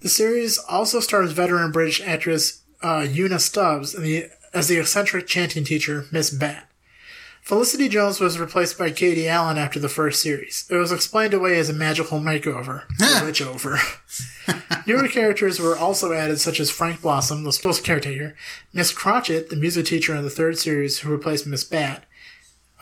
The 0.00 0.08
series 0.08 0.58
also 0.58 1.00
stars 1.00 1.32
veteran 1.32 1.72
British 1.72 2.00
actress 2.00 2.62
uh, 2.82 3.06
Una 3.10 3.38
Stubbs 3.38 3.92
the, 3.92 4.26
as 4.54 4.68
the 4.68 4.78
eccentric 4.78 5.26
chanting 5.26 5.64
teacher 5.64 6.06
Miss 6.12 6.30
Bat. 6.30 6.68
Felicity 7.46 7.88
Jones 7.88 8.18
was 8.18 8.40
replaced 8.40 8.76
by 8.76 8.90
Katie 8.90 9.28
Allen 9.28 9.56
after 9.56 9.78
the 9.78 9.88
first 9.88 10.20
series. 10.20 10.66
It 10.68 10.74
was 10.74 10.90
explained 10.90 11.32
away 11.32 11.56
as 11.60 11.70
a 11.70 11.72
magical 11.72 12.18
makeover, 12.18 12.82
a 13.22 13.24
witch 13.24 13.40
over. 13.40 13.78
Newer 14.86 15.06
characters 15.06 15.60
were 15.60 15.78
also 15.78 16.12
added, 16.12 16.40
such 16.40 16.58
as 16.58 16.72
Frank 16.72 17.02
Blossom, 17.02 17.44
the 17.44 17.52
school's 17.52 17.80
caretaker, 17.80 18.34
Miss 18.72 18.92
Crotchet, 18.92 19.48
the 19.48 19.54
music 19.54 19.86
teacher 19.86 20.12
in 20.16 20.24
the 20.24 20.28
third 20.28 20.58
series 20.58 20.98
who 20.98 21.12
replaced 21.12 21.46
Miss 21.46 21.62
Bat, 21.62 22.02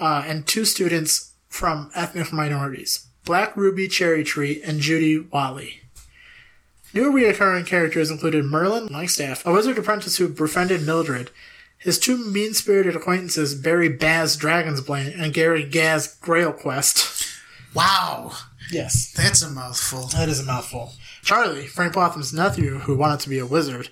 uh, 0.01 0.25
and 0.27 0.47
two 0.47 0.65
students 0.65 1.35
from 1.47 1.91
ethnic 1.95 2.33
minorities, 2.33 3.09
Black 3.27 3.55
Ruby 3.59 3.87
Cherry 3.87 4.25
Tree 4.25 4.63
and 4.63 4.81
Judy 4.81 5.19
Wally. 5.19 5.83
New 6.95 7.13
reoccurring 7.13 7.67
characters 7.67 8.11
included 8.11 8.47
Merlin 8.47 8.89
Langstaff, 8.89 9.45
a 9.45 9.53
wizard 9.53 9.77
apprentice 9.77 10.17
who 10.17 10.27
befriended 10.27 10.87
Mildred, 10.87 11.31
his 11.85 11.99
two 12.01 12.17
mean-spirited 12.17 12.97
acquaintances 12.97 13.55
Barry 13.55 13.89
Baz 13.89 14.37
Dragonsbane 14.37 15.15
and 15.21 15.33
Gary 15.33 15.63
Gaz 15.65 16.17
Grailquest. 16.23 17.31
Wow. 17.75 18.33
Yes, 18.73 19.13
That's 19.13 19.43
a 19.43 19.51
mouthful. 19.51 20.07
that 20.09 20.29
is 20.29 20.41
a 20.41 20.45
mouthful. 20.45 20.93
Charlie, 21.23 21.67
Frank 21.67 21.93
Blossom's 21.93 22.33
nephew 22.33 22.79
who 22.79 22.97
wanted 22.97 23.21
to 23.21 23.29
be 23.29 23.39
a 23.39 23.47
wizard, 23.47 23.91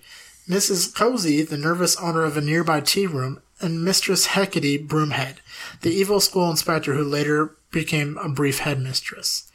Mrs. 0.48 0.94
Cozy, 0.94 1.42
the 1.42 1.56
nervous 1.58 1.94
owner 1.96 2.24
of 2.24 2.36
a 2.36 2.40
nearby 2.40 2.80
tea 2.80 3.06
room, 3.06 3.40
and 3.60 3.84
Mistress 3.84 4.26
Hecate 4.26 4.88
Broomhead, 4.88 5.36
the 5.82 5.90
evil 5.92 6.18
school 6.20 6.50
inspector 6.50 6.94
who 6.94 7.04
later 7.04 7.54
became 7.70 8.16
a 8.18 8.28
brief 8.28 8.58
headmistress. 8.60 9.50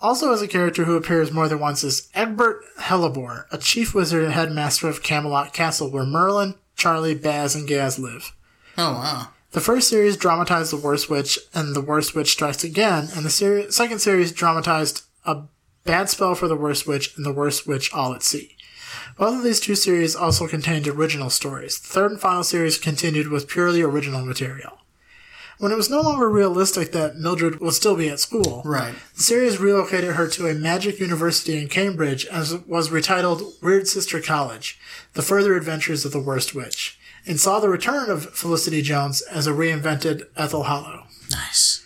Also 0.00 0.32
as 0.32 0.40
a 0.40 0.48
character 0.48 0.84
who 0.84 0.96
appears 0.96 1.32
more 1.32 1.48
than 1.48 1.58
once 1.60 1.82
is 1.84 2.08
Egbert 2.14 2.62
Hellebore, 2.80 3.44
a 3.50 3.58
chief 3.58 3.94
wizard 3.94 4.22
and 4.24 4.32
headmaster 4.32 4.88
of 4.88 5.02
Camelot 5.02 5.52
Castle 5.52 5.90
where 5.90 6.04
Merlin, 6.06 6.54
Charlie, 6.76 7.14
Baz, 7.14 7.54
and 7.54 7.66
Gaz 7.68 7.98
live. 7.98 8.32
Oh 8.76 8.92
wow. 8.92 9.28
The 9.52 9.60
first 9.60 9.88
series 9.88 10.16
dramatized 10.16 10.72
The 10.72 10.76
Worst 10.76 11.08
Witch 11.08 11.38
and 11.54 11.76
The 11.76 11.80
Worst 11.80 12.14
Witch 12.14 12.32
Strikes 12.32 12.64
Again, 12.64 13.08
and 13.14 13.24
the 13.24 13.30
seri- 13.30 13.70
second 13.70 14.00
series 14.00 14.32
dramatized 14.32 15.02
A 15.24 15.42
Bad 15.84 16.10
Spell 16.10 16.34
for 16.34 16.48
the 16.48 16.56
Worst 16.56 16.86
Witch 16.86 17.16
and 17.16 17.24
The 17.24 17.32
Worst 17.32 17.66
Witch 17.66 17.92
All 17.94 18.14
at 18.14 18.22
Sea. 18.22 18.56
Both 19.16 19.38
of 19.38 19.44
these 19.44 19.60
two 19.60 19.76
series 19.76 20.16
also 20.16 20.48
contained 20.48 20.88
original 20.88 21.30
stories. 21.30 21.78
The 21.78 21.88
third 21.88 22.10
and 22.10 22.20
final 22.20 22.42
series 22.42 22.78
continued 22.78 23.28
with 23.28 23.48
purely 23.48 23.80
original 23.80 24.24
material. 24.24 24.78
When 25.58 25.70
it 25.72 25.76
was 25.76 25.88
no 25.90 26.00
longer 26.00 26.28
realistic 26.28 26.92
that 26.92 27.16
Mildred 27.16 27.60
would 27.60 27.74
still 27.74 27.96
be 27.96 28.08
at 28.08 28.20
school, 28.20 28.62
Right. 28.64 28.94
the 29.16 29.22
series 29.22 29.58
relocated 29.58 30.14
her 30.16 30.26
to 30.28 30.48
a 30.48 30.54
magic 30.54 30.98
university 30.98 31.56
in 31.58 31.68
Cambridge 31.68 32.26
and 32.30 32.64
was 32.66 32.88
retitled 32.90 33.62
Weird 33.62 33.86
Sister 33.86 34.20
College, 34.20 34.78
The 35.14 35.22
Further 35.22 35.56
Adventures 35.56 36.04
of 36.04 36.12
the 36.12 36.20
Worst 36.20 36.54
Witch, 36.54 36.98
and 37.26 37.40
saw 37.40 37.60
the 37.60 37.68
return 37.68 38.10
of 38.10 38.34
Felicity 38.36 38.82
Jones 38.82 39.22
as 39.22 39.46
a 39.46 39.52
reinvented 39.52 40.24
Ethel 40.36 40.64
Hollow. 40.64 41.04
Nice. 41.30 41.82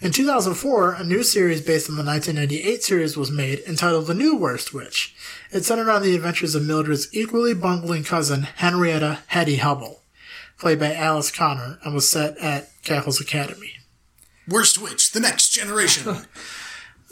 In 0.00 0.12
2004, 0.12 0.94
a 0.94 1.04
new 1.04 1.22
series 1.22 1.60
based 1.60 1.90
on 1.90 1.96
the 1.96 2.02
1998 2.02 2.82
series 2.82 3.18
was 3.18 3.30
made 3.30 3.62
entitled 3.68 4.06
The 4.06 4.14
New 4.14 4.34
Worst 4.34 4.72
Witch. 4.72 5.14
It 5.52 5.66
centered 5.66 5.90
on 5.90 6.02
the 6.02 6.14
adventures 6.16 6.54
of 6.54 6.62
Mildred's 6.62 7.08
equally 7.12 7.52
bungling 7.52 8.02
cousin, 8.04 8.44
Henrietta 8.56 9.18
Hetty 9.26 9.56
Hubble, 9.56 9.99
played 10.60 10.78
by 10.78 10.94
Alice 10.94 11.30
Connor, 11.30 11.78
and 11.82 11.94
was 11.94 12.10
set 12.10 12.36
at 12.38 12.68
Cackles 12.84 13.20
Academy. 13.20 13.72
Worst 14.48 14.80
Witch, 14.80 15.12
the 15.12 15.20
next 15.20 15.50
generation. 15.50 16.16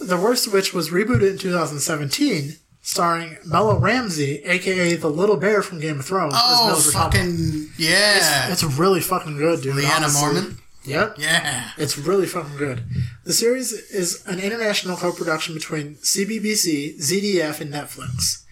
The 0.01 0.17
Worst 0.17 0.53
Witch 0.53 0.73
was 0.73 0.91
rebooted 0.91 1.29
in 1.33 1.39
2017, 1.39 2.53
starring 2.83 3.37
Bella 3.51 3.77
Ramsey, 3.77 4.37
aka 4.45 4.95
the 4.95 5.09
Little 5.11 5.37
Bear 5.37 5.61
from 5.61 5.81
Game 5.81 5.99
of 5.99 6.07
Thrones. 6.07 6.35
oh, 6.37 6.81
fucking 6.93 7.71
yeah. 7.77 8.53
It's 8.53 8.63
really 8.63 9.01
fucking 9.01 9.39
good, 9.39 9.61
dude. 9.61 9.75
Lyanna 9.75 9.97
honestly. 9.97 10.23
Mormont. 10.41 10.59
Yep. 10.85 11.17
Yeah. 11.19 11.71
It's 11.77 11.99
really 11.99 12.27
fucking 12.27 12.57
good. 12.57 12.85
The 13.25 13.33
series 13.33 13.73
is 13.73 14.25
an 14.27 14.39
international 14.39 14.97
co-production 14.97 15.53
between 15.55 15.97
CBBC, 15.97 16.99
ZDF, 17.01 17.61
and 17.61 17.73
Netflix. 17.75 18.45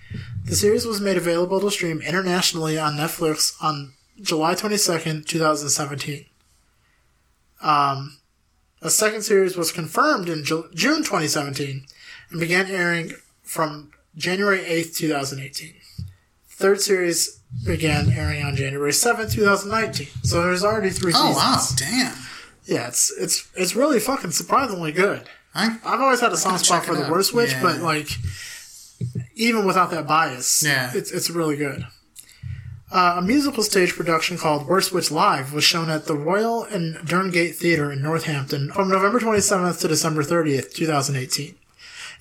The 0.45 0.57
series 0.57 0.85
was 0.85 1.01
made 1.01 1.17
available 1.17 1.61
to 1.61 1.71
stream 1.71 2.01
internationally 2.03 2.77
on 2.77 2.95
Netflix 2.95 3.53
on 3.63 3.93
July 4.21 4.55
22nd, 4.55 5.27
2017. 5.27 6.27
Um, 7.63 8.19
a 8.83 8.91
second 8.91 9.23
series 9.23 9.57
was 9.57 9.73
confirmed 9.73 10.29
in 10.29 10.45
Ju- 10.45 10.69
June 10.75 10.99
2017 10.99 11.87
and 12.31 12.41
began 12.41 12.67
airing 12.71 13.13
from 13.43 13.91
January 14.17 14.59
8th, 14.61 14.97
2018. 14.97 15.75
Third 16.49 16.81
series 16.81 17.41
began 17.67 18.11
airing 18.13 18.43
on 18.45 18.57
January 18.57 18.91
7th, 18.93 19.33
2019. 19.33 20.09
So 20.23 20.43
there's 20.43 20.65
already 20.65 20.91
three 20.91 21.13
Oh 21.15 21.33
seasons. 21.35 21.83
Oh, 21.83 21.95
wow, 21.97 22.13
damn. 22.13 22.17
Yeah, 22.65 22.89
it's 22.89 23.13
it's 23.17 23.49
it's 23.55 23.77
really 23.77 24.01
fucking 24.01 24.33
surprisingly 24.33 24.91
good. 24.91 25.23
I, 25.55 25.79
I've 25.85 26.01
always 26.01 26.21
had 26.21 26.33
a 26.33 26.37
soft 26.37 26.65
spot 26.67 26.85
for 26.85 26.97
the 26.97 27.05
out. 27.05 27.11
worst 27.13 27.33
witch, 27.33 27.53
Yeah. 27.53 27.63
but 27.63 27.81
like 27.81 28.09
even 29.37 29.67
without 29.67 29.91
that 29.93 30.07
bias, 30.09 30.65
Yeah. 30.65 30.91
it's 30.93 31.13
it's 31.13 31.31
really 31.31 31.57
good. 31.57 31.87
Uh, 32.91 33.17
a 33.19 33.23
musical 33.23 33.63
stage 33.65 33.95
production 33.95 34.39
called 34.39 34.69
Worst 34.69 34.93
Witch 34.93 35.11
Live 35.11 35.53
was 35.53 35.65
shown 35.65 35.91
at 35.91 36.07
the 36.07 36.15
Royal 36.15 36.63
and 36.63 36.97
Derngate 36.97 37.57
Theatre 37.57 37.91
in 37.91 38.01
Northampton 38.01 38.71
from 38.71 38.89
November 38.89 39.19
27th 39.19 39.81
to 39.81 39.89
December 39.89 40.23
30th, 40.23 40.73
2018. 40.73 41.57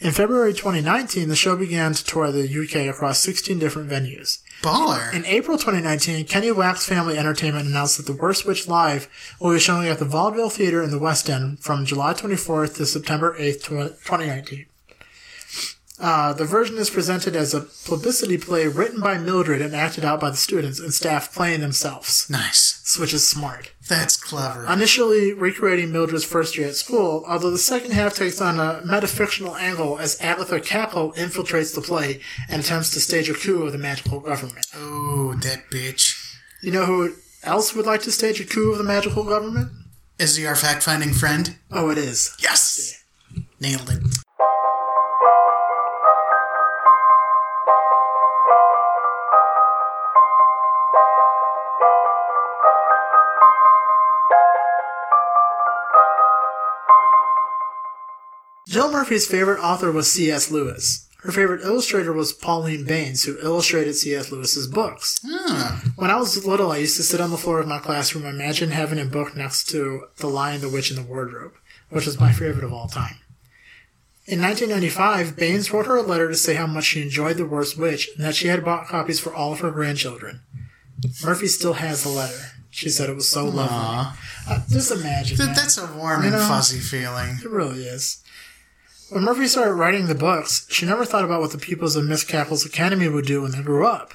In 0.01 0.11
February 0.11 0.53
2019, 0.53 1.29
the 1.29 1.35
show 1.37 1.55
began 1.55 1.93
to 1.93 2.03
tour 2.03 2.29
the 2.31 2.49
UK 2.49 2.93
across 2.93 3.19
16 3.19 3.59
different 3.59 3.89
venues. 3.89 4.39
baller. 4.61 5.13
In 5.13 5.23
April 5.25 5.57
2019, 5.57 6.25
Kenny 6.25 6.51
Wax 6.51 6.85
Family 6.85 7.17
Entertainment 7.17 7.67
announced 7.67 7.95
that 7.97 8.05
The 8.05 8.19
Worst 8.19 8.45
Witch 8.45 8.67
Live 8.67 9.07
will 9.39 9.53
be 9.53 9.59
showing 9.59 9.87
at 9.87 9.99
the 9.99 10.05
Vaudeville 10.05 10.49
Theatre 10.49 10.83
in 10.83 10.91
the 10.91 10.99
West 10.99 11.29
End 11.29 11.59
from 11.59 11.85
July 11.85 12.13
24th 12.13 12.75
to 12.75 12.85
September 12.85 13.37
8th, 13.39 13.63
2019. 13.63 14.65
Uh, 15.99 16.33
the 16.33 16.43
version 16.43 16.77
is 16.77 16.89
presented 16.89 17.35
as 17.35 17.53
a 17.53 17.61
publicity 17.85 18.37
play 18.37 18.67
written 18.67 18.99
by 18.99 19.17
Mildred 19.17 19.61
and 19.61 19.73
acted 19.73 20.03
out 20.03 20.19
by 20.19 20.29
the 20.29 20.35
students 20.35 20.79
and 20.79 20.93
staff 20.93 21.33
playing 21.33 21.61
themselves, 21.61 22.29
nice. 22.29 22.97
which 22.99 23.13
is 23.13 23.27
smart. 23.27 23.71
That's 23.87 24.17
clever. 24.17 24.65
Initially 24.65 25.31
recreating 25.31 25.91
Mildred's 25.93 26.25
first 26.25 26.57
year 26.57 26.67
at 26.67 26.75
school, 26.75 27.23
although 27.27 27.51
the 27.51 27.57
second 27.57 27.91
half 27.91 28.13
takes 28.15 28.41
on 28.41 28.59
a 28.59 28.81
metafictional 28.85 29.57
angle 29.57 29.97
as 29.97 30.19
Agatha 30.19 30.59
Cackle 30.59 31.13
infiltrates 31.13 31.73
the 31.73 31.81
play 31.81 32.19
and 32.49 32.61
attempts 32.61 32.91
to 32.91 32.99
stage 32.99 33.29
a 33.29 33.33
coup 33.33 33.63
of 33.63 33.71
the 33.71 33.77
magical 33.77 34.19
government. 34.19 34.65
oh, 34.75 35.33
that 35.43 35.69
bitch. 35.71 36.35
You 36.61 36.71
know 36.71 36.85
who 36.85 37.13
else 37.43 37.73
would 37.73 37.85
like 37.85 38.01
to 38.01 38.11
stage 38.11 38.41
a 38.41 38.45
coup 38.45 38.71
of 38.71 38.79
the 38.79 38.83
magical 38.83 39.23
government? 39.23 39.71
Is 40.19 40.35
he 40.35 40.45
our 40.45 40.55
fact 40.55 40.83
finding 40.83 41.13
friend? 41.13 41.55
Oh, 41.71 41.89
it 41.89 41.97
is. 41.97 42.35
Yes. 42.41 43.01
Nailed 43.59 43.89
it. 43.89 44.01
Jill 58.67 58.91
Murphy's 58.91 59.27
favorite 59.27 59.59
author 59.59 59.91
was 59.91 60.11
C.S. 60.11 60.49
Lewis. 60.51 61.07
Her 61.23 61.31
favorite 61.31 61.61
illustrator 61.63 62.13
was 62.13 62.33
Pauline 62.33 62.85
Baynes, 62.85 63.23
who 63.23 63.37
illustrated 63.39 63.95
C.S. 63.95 64.31
Lewis's 64.31 64.67
books. 64.67 65.19
Ah, 65.25 65.81
When 65.95 66.11
I 66.11 66.17
was 66.17 66.45
little, 66.45 66.71
I 66.71 66.77
used 66.77 66.97
to 66.97 67.03
sit 67.03 67.19
on 67.19 67.31
the 67.31 67.37
floor 67.37 67.59
of 67.59 67.67
my 67.67 67.79
classroom 67.79 68.25
and 68.25 68.35
imagine 68.35 68.69
having 68.71 68.99
a 68.99 69.05
book 69.05 69.35
next 69.35 69.65
to 69.69 70.05
The 70.17 70.27
Lion, 70.27 70.61
the 70.61 70.69
Witch, 70.69 70.91
and 70.91 70.99
the 70.99 71.03
Wardrobe, 71.11 71.53
which 71.89 72.05
was 72.05 72.19
my 72.19 72.31
favorite 72.31 72.63
of 72.63 72.73
all 72.73 72.87
time. 72.87 73.15
In 74.27 74.39
1995, 74.41 75.35
Baynes 75.35 75.71
wrote 75.71 75.85
her 75.87 75.97
a 75.97 76.01
letter 76.03 76.27
to 76.27 76.35
say 76.35 76.55
how 76.55 76.67
much 76.67 76.85
she 76.85 77.01
enjoyed 77.01 77.37
The 77.37 77.45
Worst 77.45 77.77
Witch 77.77 78.09
and 78.15 78.23
that 78.25 78.35
she 78.35 78.47
had 78.47 78.65
bought 78.65 78.87
copies 78.87 79.19
for 79.19 79.33
all 79.33 79.53
of 79.53 79.59
her 79.59 79.71
grandchildren. 79.71 80.41
Murphy 81.23 81.47
still 81.47 81.73
has 81.73 82.03
the 82.03 82.09
letter. 82.09 82.39
She 82.71 82.89
said 82.89 83.09
it 83.09 83.15
was 83.15 83.29
so 83.29 83.45
lovely. 83.45 84.11
Uh, 84.49 84.61
just 84.69 84.91
imagine. 84.91 85.37
Th- 85.37 85.47
man. 85.47 85.55
that's 85.55 85.77
a 85.77 85.85
warm 85.95 86.21
You 86.23 86.27
and 86.29 86.37
know? 86.37 86.47
fuzzy 86.47 86.79
feeling. 86.79 87.37
It 87.43 87.49
really 87.49 87.83
is. 87.85 88.21
When 89.09 89.23
Murphy 89.23 89.47
started 89.47 89.73
writing 89.73 90.07
the 90.07 90.15
books, 90.15 90.65
she 90.69 90.85
never 90.85 91.05
thought 91.05 91.23
about 91.25 91.41
what 91.41 91.51
the 91.51 91.57
pupils 91.57 91.95
of 91.95 92.05
Miss 92.05 92.23
Cackle's 92.23 92.65
Academy 92.65 93.07
would 93.07 93.25
do 93.25 93.41
when 93.43 93.51
they 93.51 93.61
grew 93.61 93.85
up. 93.85 94.13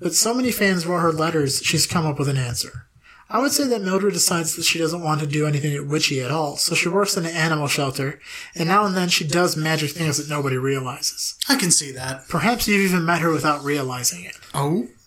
but 0.00 0.14
so 0.14 0.34
many 0.34 0.50
fans 0.52 0.86
wrote 0.86 1.00
her 1.00 1.12
letters, 1.12 1.60
she's 1.62 1.86
come 1.86 2.06
up 2.06 2.18
with 2.18 2.28
an 2.28 2.36
answer. 2.36 2.86
I 3.30 3.40
would 3.40 3.52
say 3.52 3.66
that 3.68 3.82
Mildred 3.82 4.12
decides 4.12 4.54
that 4.54 4.64
she 4.64 4.78
doesn't 4.78 5.02
want 5.02 5.20
to 5.20 5.26
do 5.26 5.46
anything 5.46 5.88
witchy 5.88 6.20
at 6.20 6.30
all, 6.30 6.56
so 6.56 6.74
she 6.74 6.88
works 6.88 7.16
in 7.16 7.24
an 7.24 7.34
animal 7.34 7.66
shelter, 7.68 8.20
and 8.54 8.68
now 8.68 8.84
and 8.84 8.94
then 8.94 9.08
she 9.08 9.26
does 9.26 9.56
magic 9.56 9.90
things 9.92 10.18
that 10.18 10.28
nobody 10.28 10.56
realizes. 10.58 11.36
I 11.48 11.56
can 11.56 11.70
see 11.70 11.90
that. 11.92 12.28
Perhaps 12.28 12.68
you've 12.68 12.82
even 12.82 13.04
met 13.06 13.22
her 13.22 13.32
without 13.32 13.64
realizing 13.64 14.24
it. 14.24 14.36
Oh? 14.54 14.88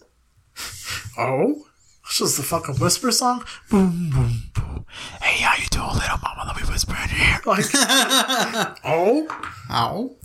Oh? 1.20 1.67
This 2.08 2.20
was 2.22 2.38
the 2.38 2.44
fucking 2.44 2.76
whisper 2.76 3.12
song? 3.12 3.44
Boom, 3.70 4.10
boom, 4.10 4.44
boom. 4.54 4.86
Hey, 5.22 5.44
how 5.44 5.56
you 5.62 5.68
doing, 5.70 5.88
little 5.94 6.18
mama? 6.24 6.44
Let 6.48 6.56
me 6.56 6.64
whisper 6.72 6.96
in 7.04 7.18
your 7.18 7.28
ear. 7.28 7.40
Like, 7.46 7.66
oh? 8.86 9.28
Ow. 9.70 10.16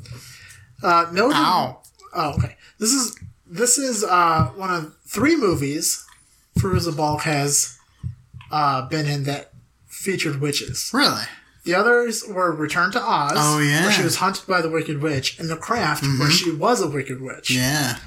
Uh, 0.82 1.06
Mildred. 1.12 1.36
Ow. 1.36 1.80
Oh, 2.14 2.34
okay. 2.34 2.56
This 2.78 2.92
is 2.92 3.18
this 3.46 3.78
is 3.78 4.04
uh, 4.04 4.50
one 4.56 4.70
of 4.72 4.94
three 5.06 5.36
movies 5.36 6.04
Fairuza 6.58 6.96
Balk 6.96 7.22
has 7.22 7.78
uh, 8.50 8.86
been 8.88 9.06
in 9.06 9.24
that 9.24 9.52
featured 9.86 10.40
witches. 10.40 10.90
Really? 10.94 11.22
The 11.64 11.74
others 11.74 12.24
were 12.28 12.50
Return 12.52 12.90
to 12.92 13.00
Oz, 13.00 13.32
Oh, 13.36 13.58
yeah. 13.60 13.76
Mm-hmm. 13.76 13.84
where 13.84 13.92
she 13.92 14.02
was 14.02 14.16
hunted 14.16 14.46
by 14.48 14.60
the 14.62 14.68
Wicked 14.68 15.00
Witch, 15.00 15.38
and 15.38 15.48
The 15.48 15.56
Craft, 15.56 16.02
where 16.18 16.30
she 16.30 16.50
was 16.50 16.80
a 16.82 16.88
Wicked 16.88 17.20
Witch. 17.20 17.50
Yeah. 17.52 17.98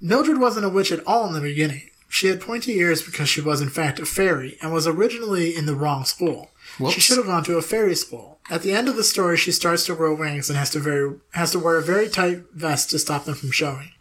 Mildred 0.00 0.38
wasn't 0.38 0.66
a 0.66 0.68
witch 0.68 0.92
at 0.92 1.04
all 1.06 1.26
in 1.26 1.32
the 1.32 1.40
beginning. 1.40 1.88
She 2.18 2.26
had 2.26 2.40
pointy 2.40 2.72
ears 2.72 3.00
because 3.00 3.28
she 3.28 3.40
was 3.40 3.60
in 3.60 3.68
fact 3.68 4.00
a 4.00 4.04
fairy 4.04 4.58
and 4.60 4.72
was 4.72 4.88
originally 4.88 5.54
in 5.54 5.66
the 5.66 5.76
wrong 5.76 6.04
school. 6.04 6.50
She 6.90 7.00
should 7.00 7.16
have 7.16 7.26
gone 7.26 7.44
to 7.44 7.58
a 7.58 7.62
fairy 7.62 7.94
school. 7.94 8.40
At 8.50 8.62
the 8.62 8.72
end 8.72 8.88
of 8.88 8.96
the 8.96 9.04
story, 9.04 9.36
she 9.36 9.52
starts 9.52 9.86
to 9.86 9.94
grow 9.94 10.16
wings 10.16 10.50
and 10.50 10.58
has 10.58 10.70
to 10.70 10.80
very 10.80 11.14
has 11.34 11.52
to 11.52 11.60
wear 11.60 11.76
a 11.76 11.82
very 11.82 12.08
tight 12.08 12.40
vest 12.52 12.90
to 12.90 12.98
stop 12.98 13.24
them 13.24 13.36
from 13.36 13.52
showing. 13.52 13.92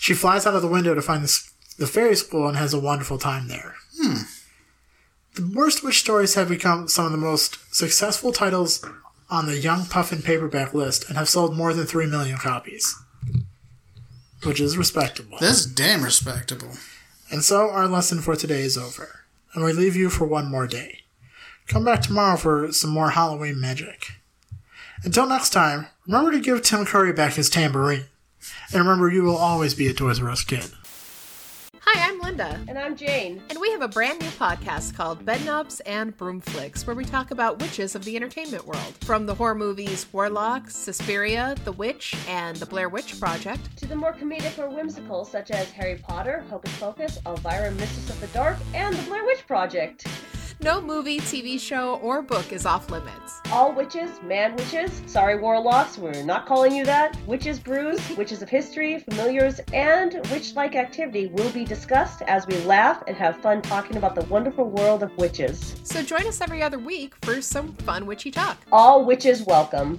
She 0.00 0.14
flies 0.14 0.46
out 0.46 0.54
of 0.54 0.62
the 0.62 0.68
window 0.68 0.94
to 0.94 1.02
find 1.02 1.22
the, 1.22 1.50
the 1.76 1.86
fairy 1.86 2.16
school 2.16 2.48
and 2.48 2.56
has 2.56 2.72
a 2.72 2.80
wonderful 2.80 3.18
time 3.18 3.48
there. 3.48 3.74
Hmm. 4.00 4.22
The 5.34 5.52
worst 5.54 5.84
witch 5.84 6.00
stories 6.00 6.36
have 6.36 6.48
become 6.48 6.88
some 6.88 7.04
of 7.04 7.12
the 7.12 7.18
most 7.18 7.58
successful 7.74 8.32
titles 8.32 8.82
on 9.28 9.44
the 9.44 9.58
Young 9.58 9.84
Puffin 9.84 10.22
paperback 10.22 10.72
list 10.72 11.06
and 11.10 11.18
have 11.18 11.28
sold 11.28 11.54
more 11.54 11.74
than 11.74 11.84
three 11.84 12.06
million 12.06 12.38
copies, 12.38 12.96
which 14.44 14.62
is 14.62 14.78
respectable. 14.78 15.36
That's 15.38 15.66
damn 15.66 16.02
respectable. 16.02 16.70
And 17.30 17.44
so 17.44 17.70
our 17.70 17.86
lesson 17.86 18.20
for 18.20 18.34
today 18.34 18.62
is 18.62 18.76
over, 18.76 19.20
and 19.54 19.64
we 19.64 19.72
leave 19.72 19.94
you 19.94 20.10
for 20.10 20.26
one 20.26 20.50
more 20.50 20.66
day. 20.66 21.00
Come 21.68 21.84
back 21.84 22.02
tomorrow 22.02 22.36
for 22.36 22.72
some 22.72 22.90
more 22.90 23.10
Halloween 23.10 23.60
magic. 23.60 24.12
Until 25.04 25.26
next 25.26 25.50
time, 25.50 25.86
remember 26.06 26.32
to 26.32 26.40
give 26.40 26.62
Tim 26.62 26.84
Curry 26.84 27.12
back 27.12 27.34
his 27.34 27.48
tambourine. 27.48 28.06
And 28.72 28.80
remember, 28.80 29.08
you 29.10 29.22
will 29.22 29.36
always 29.36 29.74
be 29.74 29.86
a 29.86 29.92
Toys 29.92 30.20
R 30.20 30.30
Us 30.30 30.42
kid. 30.42 30.72
Hi, 32.40 32.56
And 32.68 32.78
I'm 32.78 32.96
Jane. 32.96 33.42
And 33.50 33.60
we 33.60 33.70
have 33.70 33.82
a 33.82 33.88
brand 33.88 34.18
new 34.20 34.28
podcast 34.28 34.94
called 34.94 35.26
Bedknobs 35.26 35.82
and 35.84 36.16
Broomflicks, 36.16 36.86
where 36.86 36.96
we 36.96 37.04
talk 37.04 37.32
about 37.32 37.60
witches 37.60 37.94
of 37.94 38.02
the 38.06 38.16
entertainment 38.16 38.66
world. 38.66 38.94
From 39.02 39.26
the 39.26 39.34
horror 39.34 39.54
movies 39.54 40.06
Warlock, 40.10 40.70
Suspiria, 40.70 41.54
The 41.64 41.72
Witch, 41.72 42.16
and 42.26 42.56
The 42.56 42.64
Blair 42.64 42.88
Witch 42.88 43.20
Project. 43.20 43.76
To 43.76 43.86
the 43.86 43.94
more 43.94 44.14
comedic 44.14 44.58
or 44.58 44.70
whimsical, 44.70 45.26
such 45.26 45.50
as 45.50 45.70
Harry 45.72 45.96
Potter, 45.96 46.42
Hocus 46.48 46.74
Pocus, 46.78 47.18
Elvira, 47.26 47.72
Mistress 47.72 48.08
of 48.08 48.18
the 48.22 48.28
Dark, 48.28 48.56
and 48.72 48.96
The 48.96 49.02
Blair 49.02 49.26
Witch 49.26 49.46
Project. 49.46 50.06
No 50.62 50.78
movie, 50.82 51.20
TV 51.20 51.58
show, 51.58 51.94
or 52.02 52.20
book 52.20 52.52
is 52.52 52.66
off 52.66 52.90
limits. 52.90 53.40
All 53.50 53.72
witches, 53.72 54.20
man 54.22 54.54
witches, 54.56 55.00
sorry 55.06 55.38
warlocks, 55.38 55.96
we're 55.96 56.22
not 56.22 56.44
calling 56.44 56.76
you 56.76 56.84
that. 56.84 57.16
Witches 57.26 57.58
brews, 57.58 57.98
witches 58.18 58.42
of 58.42 58.50
history, 58.50 58.98
familiars, 58.98 59.58
and 59.72 60.20
witch 60.30 60.54
like 60.54 60.76
activity 60.76 61.28
will 61.28 61.50
be 61.52 61.64
discussed 61.64 62.20
as 62.22 62.46
we 62.46 62.58
laugh 62.64 63.02
and 63.06 63.16
have 63.16 63.38
fun 63.38 63.62
talking 63.62 63.96
about 63.96 64.14
the 64.14 64.24
wonderful 64.26 64.68
world 64.68 65.02
of 65.02 65.16
witches. 65.16 65.76
So 65.82 66.02
join 66.02 66.26
us 66.26 66.42
every 66.42 66.62
other 66.62 66.78
week 66.78 67.14
for 67.22 67.40
some 67.40 67.72
fun 67.72 68.04
witchy 68.04 68.30
talk. 68.30 68.58
All 68.70 69.06
witches 69.06 69.42
welcome. 69.44 69.98